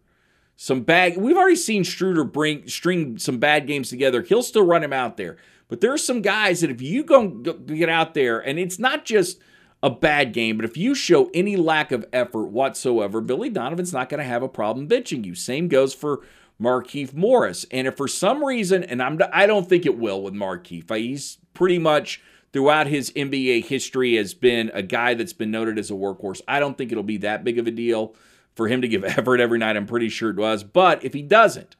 some 0.61 0.81
bad. 0.81 1.15
We've 1.15 1.37
already 1.37 1.55
seen 1.55 1.85
Schroeder 1.85 2.25
bring 2.25 2.67
string 2.67 3.17
some 3.17 3.37
bad 3.37 3.65
games 3.65 3.89
together. 3.89 4.21
He'll 4.21 4.43
still 4.43 4.65
run 4.65 4.83
him 4.83 4.91
out 4.91 5.15
there. 5.15 5.37
But 5.69 5.79
there 5.79 5.93
are 5.93 5.97
some 5.97 6.21
guys 6.21 6.59
that 6.59 6.69
if 6.69 6.81
you 6.81 7.05
go 7.05 7.29
get 7.29 7.87
out 7.87 8.13
there, 8.13 8.39
and 8.39 8.59
it's 8.59 8.77
not 8.77 9.05
just 9.05 9.39
a 9.81 9.89
bad 9.89 10.33
game, 10.33 10.57
but 10.57 10.65
if 10.65 10.75
you 10.75 10.95
show 10.95 11.29
any 11.33 11.55
lack 11.55 11.93
of 11.93 12.05
effort 12.11 12.47
whatsoever, 12.47 13.21
Billy 13.21 13.49
Donovan's 13.49 13.93
not 13.93 14.09
going 14.09 14.17
to 14.17 14.25
have 14.25 14.43
a 14.43 14.49
problem 14.49 14.89
bitching 14.89 15.25
you. 15.25 15.33
Same 15.33 15.69
goes 15.69 15.93
for 15.93 16.25
Markieff 16.61 17.13
Morris. 17.13 17.65
And 17.71 17.87
if 17.87 17.95
for 17.95 18.09
some 18.09 18.43
reason, 18.43 18.83
and 18.83 19.01
I'm 19.01 19.17
I 19.31 19.47
don't 19.47 19.69
think 19.69 19.85
it 19.85 19.97
will 19.97 20.21
with 20.21 20.33
Markieff, 20.33 20.93
he's 20.93 21.37
pretty 21.53 21.79
much 21.79 22.21
throughout 22.51 22.87
his 22.87 23.11
NBA 23.11 23.63
history 23.63 24.17
has 24.17 24.33
been 24.33 24.71
a 24.73 24.83
guy 24.83 25.13
that's 25.13 25.31
been 25.31 25.51
noted 25.51 25.79
as 25.79 25.89
a 25.89 25.93
workhorse. 25.93 26.41
I 26.49 26.59
don't 26.59 26.77
think 26.77 26.91
it'll 26.91 27.01
be 27.01 27.19
that 27.19 27.45
big 27.45 27.59
of 27.59 27.65
a 27.65 27.71
deal 27.71 28.13
for 28.59 28.67
him 28.67 28.81
to 28.81 28.89
give 28.89 29.05
effort 29.05 29.39
every 29.39 29.57
night. 29.57 29.77
I'm 29.77 29.85
pretty 29.85 30.09
sure 30.09 30.29
it 30.29 30.35
was. 30.35 30.65
But 30.65 31.05
if 31.05 31.13
he 31.13 31.21
doesn't, 31.21 31.77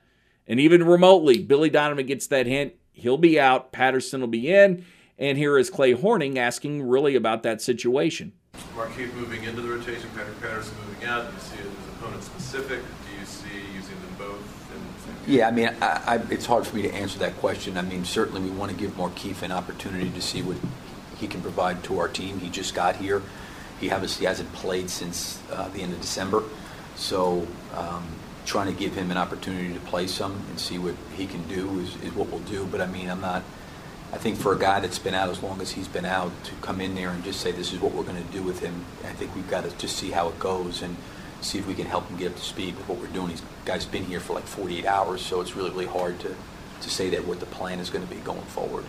and 0.48 0.62
even 0.62 0.86
remotely, 0.86 1.39
Billy 1.39 1.70
Donovan 1.70 2.06
gets 2.06 2.26
that 2.28 2.48
hint, 2.48 2.74
he'll 2.94 3.18
be 3.18 3.38
out. 3.38 3.74
Patterson 3.74 4.22
will 4.22 4.30
be 4.30 4.50
in. 4.50 4.86
And 5.18 5.38
here 5.38 5.58
is 5.58 5.70
Clay 5.70 5.92
Horning 5.92 6.39
asking 6.39 6.88
really 6.88 7.15
about 7.15 7.44
that 7.44 7.62
situation. 7.62 8.32
Markieff 8.74 9.13
moving 9.15 9.44
into 9.44 9.62
the 9.62 9.68
rotation, 9.68 10.10
Patrick 10.15 10.39
Patterson 10.39 10.74
moving 10.88 11.06
out. 11.06 11.28
Do 11.28 11.34
you 11.34 11.42
see 11.42 11.56
it 11.58 11.65
as 11.65 11.96
opponent 11.98 12.24
specific? 12.24 12.80
Do 12.80 13.20
you 13.20 13.26
see 13.26 13.50
using 13.76 14.00
them 14.00 14.15
both? 14.18 15.28
yeah, 15.28 15.50
I 15.50 15.52
mean, 15.52 15.68
I, 15.82 16.02
I, 16.08 16.15
it's 16.32 16.46
hard 16.46 16.65
for 16.65 16.78
me 16.78 16.84
to 16.84 16.94
answer 16.94 17.20
that 17.20 17.36
question. 17.39 17.78
I 17.78 17.82
mean, 17.82 18.06
certainly 18.06 18.39
we 18.39 18.52
want 18.52 18.72
to 18.72 18.78
give 18.78 18.92
Markieff 18.92 19.42
an 19.42 19.52
opportunity 19.52 20.10
to 20.12 20.22
see 20.22 20.42
what 20.42 20.56
he 21.18 21.28
can 21.28 21.42
provide 21.42 21.84
to 21.84 22.00
our 22.00 22.08
team. 22.08 22.39
He 22.39 22.50
just 22.50 22.74
got 22.74 22.96
here. 22.96 23.22
He, 23.82 23.89
he 23.89 24.26
hasn't 24.26 24.54
played 24.54 24.89
since 24.89 25.42
uh, 25.52 25.68
the 25.68 25.82
end 25.82 25.92
of 25.92 26.00
December. 26.00 26.44
So 27.00 27.48
um, 27.74 28.06
trying 28.46 28.68
to 28.68 28.78
give 28.78 28.94
him 28.94 29.10
an 29.10 29.18
opportunity 29.18 29.74
to 29.74 29.80
play 29.80 30.06
some 30.06 30.34
and 30.50 30.60
see 30.60 30.78
what 30.78 30.96
he 31.16 31.26
can 31.26 31.48
do 31.48 31.80
is, 31.80 31.96
is 32.04 32.14
what 32.14 32.28
we'll 32.28 32.42
do. 32.42 32.66
But 32.66 32.82
I 32.82 32.88
mean, 32.88 33.10
I'm 33.10 33.22
not. 33.22 33.44
I 34.12 34.18
think 34.18 34.38
for 34.38 34.54
a 34.54 34.60
guy 34.60 34.80
that's 34.80 35.00
been 35.00 35.14
out 35.14 35.30
as 35.30 35.42
long 35.42 35.62
as 35.62 35.72
he's 35.72 35.88
been 35.88 36.06
out 36.06 36.32
to 36.46 36.52
come 36.62 36.82
in 36.82 36.96
there 36.96 37.10
and 37.10 37.24
just 37.24 37.40
say 37.42 37.52
this 37.52 37.72
is 37.72 37.80
what 37.80 37.94
we're 37.94 38.04
going 38.04 38.22
to 38.22 38.32
do 38.32 38.44
with 38.44 38.60
him, 38.60 38.86
I 39.06 39.14
think 39.14 39.36
we've 39.36 39.50
got 39.50 39.64
to 39.66 39.78
just 39.78 39.98
see 39.98 40.10
how 40.10 40.30
it 40.30 40.40
goes 40.40 40.82
and 40.82 40.98
see 41.42 41.58
if 41.60 41.68
we 41.68 41.74
can 41.74 41.86
help 41.86 42.08
him 42.08 42.18
get 42.18 42.32
up 42.32 42.36
to 42.36 42.44
speed 42.44 42.76
with 42.76 42.90
what 42.90 42.98
we're 42.98 43.08
doing. 43.08 43.30
He's 43.30 43.44
guy's 43.66 43.86
been 43.86 44.04
here 44.04 44.20
for 44.20 44.34
like 44.34 44.46
48 44.46 44.86
hours, 44.86 45.22
so 45.22 45.42
it's 45.42 45.56
really 45.56 45.70
really 45.70 45.86
hard 45.86 46.20
to 46.20 46.36
to 46.82 46.90
say 46.90 47.10
that 47.12 47.26
what 47.26 47.40
the 47.40 47.46
plan 47.46 47.80
is 47.80 47.90
going 47.90 48.06
to 48.06 48.14
be 48.14 48.20
going 48.22 48.42
forward. 48.42 48.84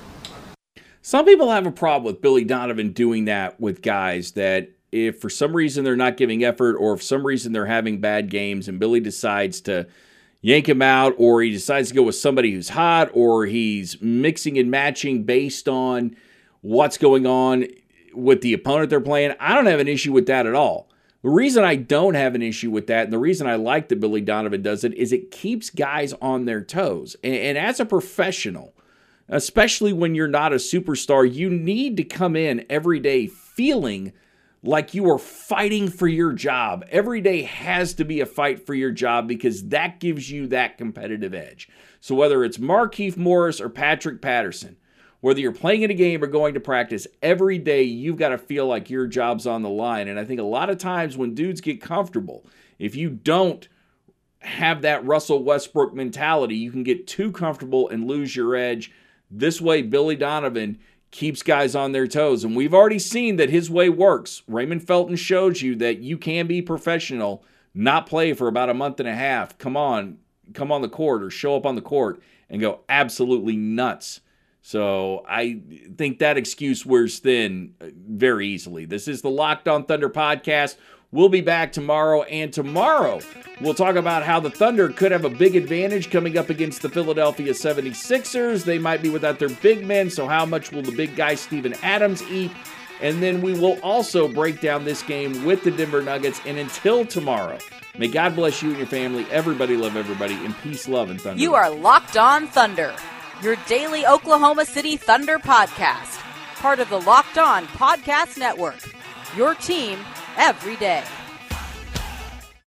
Some 1.02 1.24
people 1.24 1.50
have 1.50 1.66
a 1.66 1.72
problem 1.72 2.04
with 2.04 2.20
Billy 2.20 2.44
Donovan 2.44 2.92
doing 2.92 3.26
that 3.26 3.60
with 3.60 3.82
guys 3.82 4.32
that 4.32 4.70
if 4.92 5.20
for 5.20 5.30
some 5.30 5.54
reason 5.54 5.84
they're 5.84 5.96
not 5.96 6.16
giving 6.16 6.44
effort 6.44 6.76
or 6.76 6.94
if 6.94 7.02
some 7.02 7.26
reason 7.26 7.52
they're 7.52 7.66
having 7.66 8.00
bad 8.00 8.30
games 8.30 8.68
and 8.68 8.78
Billy 8.78 9.00
decides 9.00 9.60
to 9.62 9.86
yank 10.42 10.68
him 10.68 10.82
out 10.82 11.14
or 11.18 11.42
he 11.42 11.50
decides 11.50 11.88
to 11.88 11.94
go 11.94 12.02
with 12.02 12.14
somebody 12.14 12.52
who's 12.52 12.70
hot 12.70 13.10
or 13.12 13.46
he's 13.46 14.00
mixing 14.00 14.58
and 14.58 14.70
matching 14.70 15.24
based 15.24 15.68
on 15.68 16.16
what's 16.62 16.98
going 16.98 17.26
on 17.26 17.66
with 18.14 18.40
the 18.40 18.52
opponent 18.52 18.90
they're 18.90 19.00
playing, 19.00 19.34
I 19.38 19.54
don't 19.54 19.66
have 19.66 19.80
an 19.80 19.88
issue 19.88 20.12
with 20.12 20.26
that 20.26 20.46
at 20.46 20.54
all. 20.54 20.88
The 21.22 21.28
reason 21.28 21.64
I 21.64 21.76
don't 21.76 22.14
have 22.14 22.34
an 22.34 22.42
issue 22.42 22.70
with 22.70 22.86
that, 22.86 23.04
and 23.04 23.12
the 23.12 23.18
reason 23.18 23.46
I 23.46 23.56
like 23.56 23.88
that 23.88 24.00
Billy 24.00 24.22
Donovan 24.22 24.62
does 24.62 24.84
it, 24.84 24.94
is 24.94 25.12
it 25.12 25.30
keeps 25.30 25.68
guys 25.68 26.14
on 26.14 26.46
their 26.46 26.62
toes. 26.62 27.14
And, 27.22 27.34
and, 27.34 27.58
as 27.58 27.78
a 27.78 27.84
professional, 27.84 28.74
especially 29.28 29.92
when 29.92 30.14
you're 30.14 30.28
not 30.28 30.54
a 30.54 30.56
superstar, 30.56 31.30
you 31.30 31.50
need 31.50 31.98
to 31.98 32.04
come 32.04 32.36
in 32.36 32.64
every 32.70 33.00
day 33.00 33.26
feeling 33.26 34.12
like 34.62 34.94
you 34.94 35.10
are 35.10 35.18
fighting 35.18 35.88
for 35.88 36.06
your 36.06 36.32
job. 36.32 36.84
Every 36.90 37.20
day 37.20 37.42
has 37.42 37.94
to 37.94 38.04
be 38.04 38.20
a 38.20 38.26
fight 38.26 38.66
for 38.66 38.74
your 38.74 38.90
job 38.90 39.26
because 39.26 39.68
that 39.68 40.00
gives 40.00 40.30
you 40.30 40.46
that 40.48 40.76
competitive 40.76 41.32
edge. 41.32 41.68
So 42.00 42.14
whether 42.14 42.44
it's 42.44 42.58
Markieff 42.58 43.16
Morris 43.16 43.60
or 43.60 43.70
Patrick 43.70 44.20
Patterson, 44.20 44.76
whether 45.20 45.40
you're 45.40 45.52
playing 45.52 45.82
in 45.82 45.90
a 45.90 45.94
game 45.94 46.22
or 46.22 46.26
going 46.26 46.54
to 46.54 46.60
practice, 46.60 47.06
every 47.22 47.58
day 47.58 47.82
you've 47.82 48.16
got 48.16 48.30
to 48.30 48.38
feel 48.38 48.66
like 48.66 48.90
your 48.90 49.06
job's 49.06 49.46
on 49.46 49.62
the 49.62 49.68
line. 49.68 50.08
And 50.08 50.18
I 50.18 50.24
think 50.24 50.40
a 50.40 50.44
lot 50.44 50.70
of 50.70 50.78
times 50.78 51.16
when 51.16 51.34
dudes 51.34 51.60
get 51.60 51.80
comfortable, 51.80 52.44
if 52.78 52.94
you 52.94 53.10
don't 53.10 53.66
have 54.40 54.82
that 54.82 55.04
Russell 55.04 55.42
Westbrook 55.42 55.94
mentality, 55.94 56.56
you 56.56 56.70
can 56.70 56.82
get 56.82 57.06
too 57.06 57.32
comfortable 57.32 57.88
and 57.88 58.06
lose 58.06 58.34
your 58.34 58.54
edge. 58.54 58.90
This 59.30 59.60
way, 59.60 59.82
Billy 59.82 60.16
Donovan 60.16 60.78
keeps 61.10 61.42
guys 61.42 61.74
on 61.74 61.92
their 61.92 62.06
toes. 62.06 62.44
And 62.44 62.54
we've 62.56 62.74
already 62.74 62.98
seen 62.98 63.36
that 63.36 63.50
his 63.50 63.70
way 63.70 63.88
works. 63.88 64.42
Raymond 64.46 64.86
Felton 64.86 65.16
shows 65.16 65.62
you 65.62 65.74
that 65.76 65.98
you 65.98 66.16
can 66.16 66.46
be 66.46 66.62
professional, 66.62 67.44
not 67.74 68.06
play 68.06 68.32
for 68.32 68.48
about 68.48 68.70
a 68.70 68.74
month 68.74 69.00
and 69.00 69.08
a 69.08 69.14
half. 69.14 69.58
Come 69.58 69.76
on, 69.76 70.18
come 70.54 70.70
on 70.70 70.82
the 70.82 70.88
court 70.88 71.22
or 71.22 71.30
show 71.30 71.56
up 71.56 71.66
on 71.66 71.74
the 71.74 71.82
court 71.82 72.22
and 72.48 72.60
go 72.60 72.80
absolutely 72.88 73.56
nuts. 73.56 74.20
So 74.62 75.24
I 75.26 75.60
think 75.96 76.18
that 76.18 76.36
excuse 76.36 76.84
wears 76.84 77.18
thin 77.18 77.74
very 77.80 78.46
easily. 78.48 78.84
This 78.84 79.08
is 79.08 79.22
the 79.22 79.30
Locked 79.30 79.68
On 79.68 79.84
Thunder 79.84 80.10
podcast. 80.10 80.76
We'll 81.12 81.28
be 81.28 81.40
back 81.40 81.72
tomorrow, 81.72 82.22
and 82.22 82.52
tomorrow 82.52 83.20
we'll 83.60 83.74
talk 83.74 83.96
about 83.96 84.22
how 84.22 84.38
the 84.38 84.50
Thunder 84.50 84.88
could 84.90 85.10
have 85.10 85.24
a 85.24 85.30
big 85.30 85.56
advantage 85.56 86.10
coming 86.10 86.38
up 86.38 86.50
against 86.50 86.82
the 86.82 86.88
Philadelphia 86.88 87.52
76ers. 87.52 88.64
They 88.64 88.78
might 88.78 89.02
be 89.02 89.08
without 89.08 89.38
their 89.38 89.48
big 89.48 89.84
men, 89.84 90.08
so 90.08 90.28
how 90.28 90.46
much 90.46 90.70
will 90.70 90.82
the 90.82 90.94
big 90.94 91.16
guy 91.16 91.34
Steven 91.34 91.74
Adams 91.82 92.22
eat? 92.30 92.52
And 93.00 93.22
then 93.22 93.42
we 93.42 93.58
will 93.58 93.80
also 93.80 94.28
break 94.28 94.60
down 94.60 94.84
this 94.84 95.02
game 95.02 95.44
with 95.44 95.64
the 95.64 95.70
Denver 95.70 96.02
Nuggets. 96.02 96.40
And 96.46 96.58
until 96.58 97.04
tomorrow, 97.04 97.58
may 97.98 98.06
God 98.06 98.36
bless 98.36 98.62
you 98.62 98.68
and 98.68 98.78
your 98.78 98.86
family. 98.86 99.26
Everybody 99.30 99.76
love 99.76 99.96
everybody, 99.96 100.34
and 100.44 100.56
peace, 100.58 100.86
love, 100.86 101.10
and 101.10 101.20
thunder. 101.20 101.40
You 101.42 101.54
are 101.54 101.70
locked 101.70 102.16
on 102.16 102.46
Thunder 102.46 102.94
your 103.42 103.56
daily 103.66 104.06
Oklahoma 104.06 104.66
City 104.66 104.96
Thunder 104.96 105.38
podcast, 105.38 106.18
part 106.56 106.78
of 106.78 106.90
the 106.90 107.00
Locked 107.00 107.38
On 107.38 107.64
Podcast 107.68 108.36
Network. 108.36 108.78
Your 109.36 109.54
team 109.54 109.98
every 110.36 110.76
day. 110.76 111.04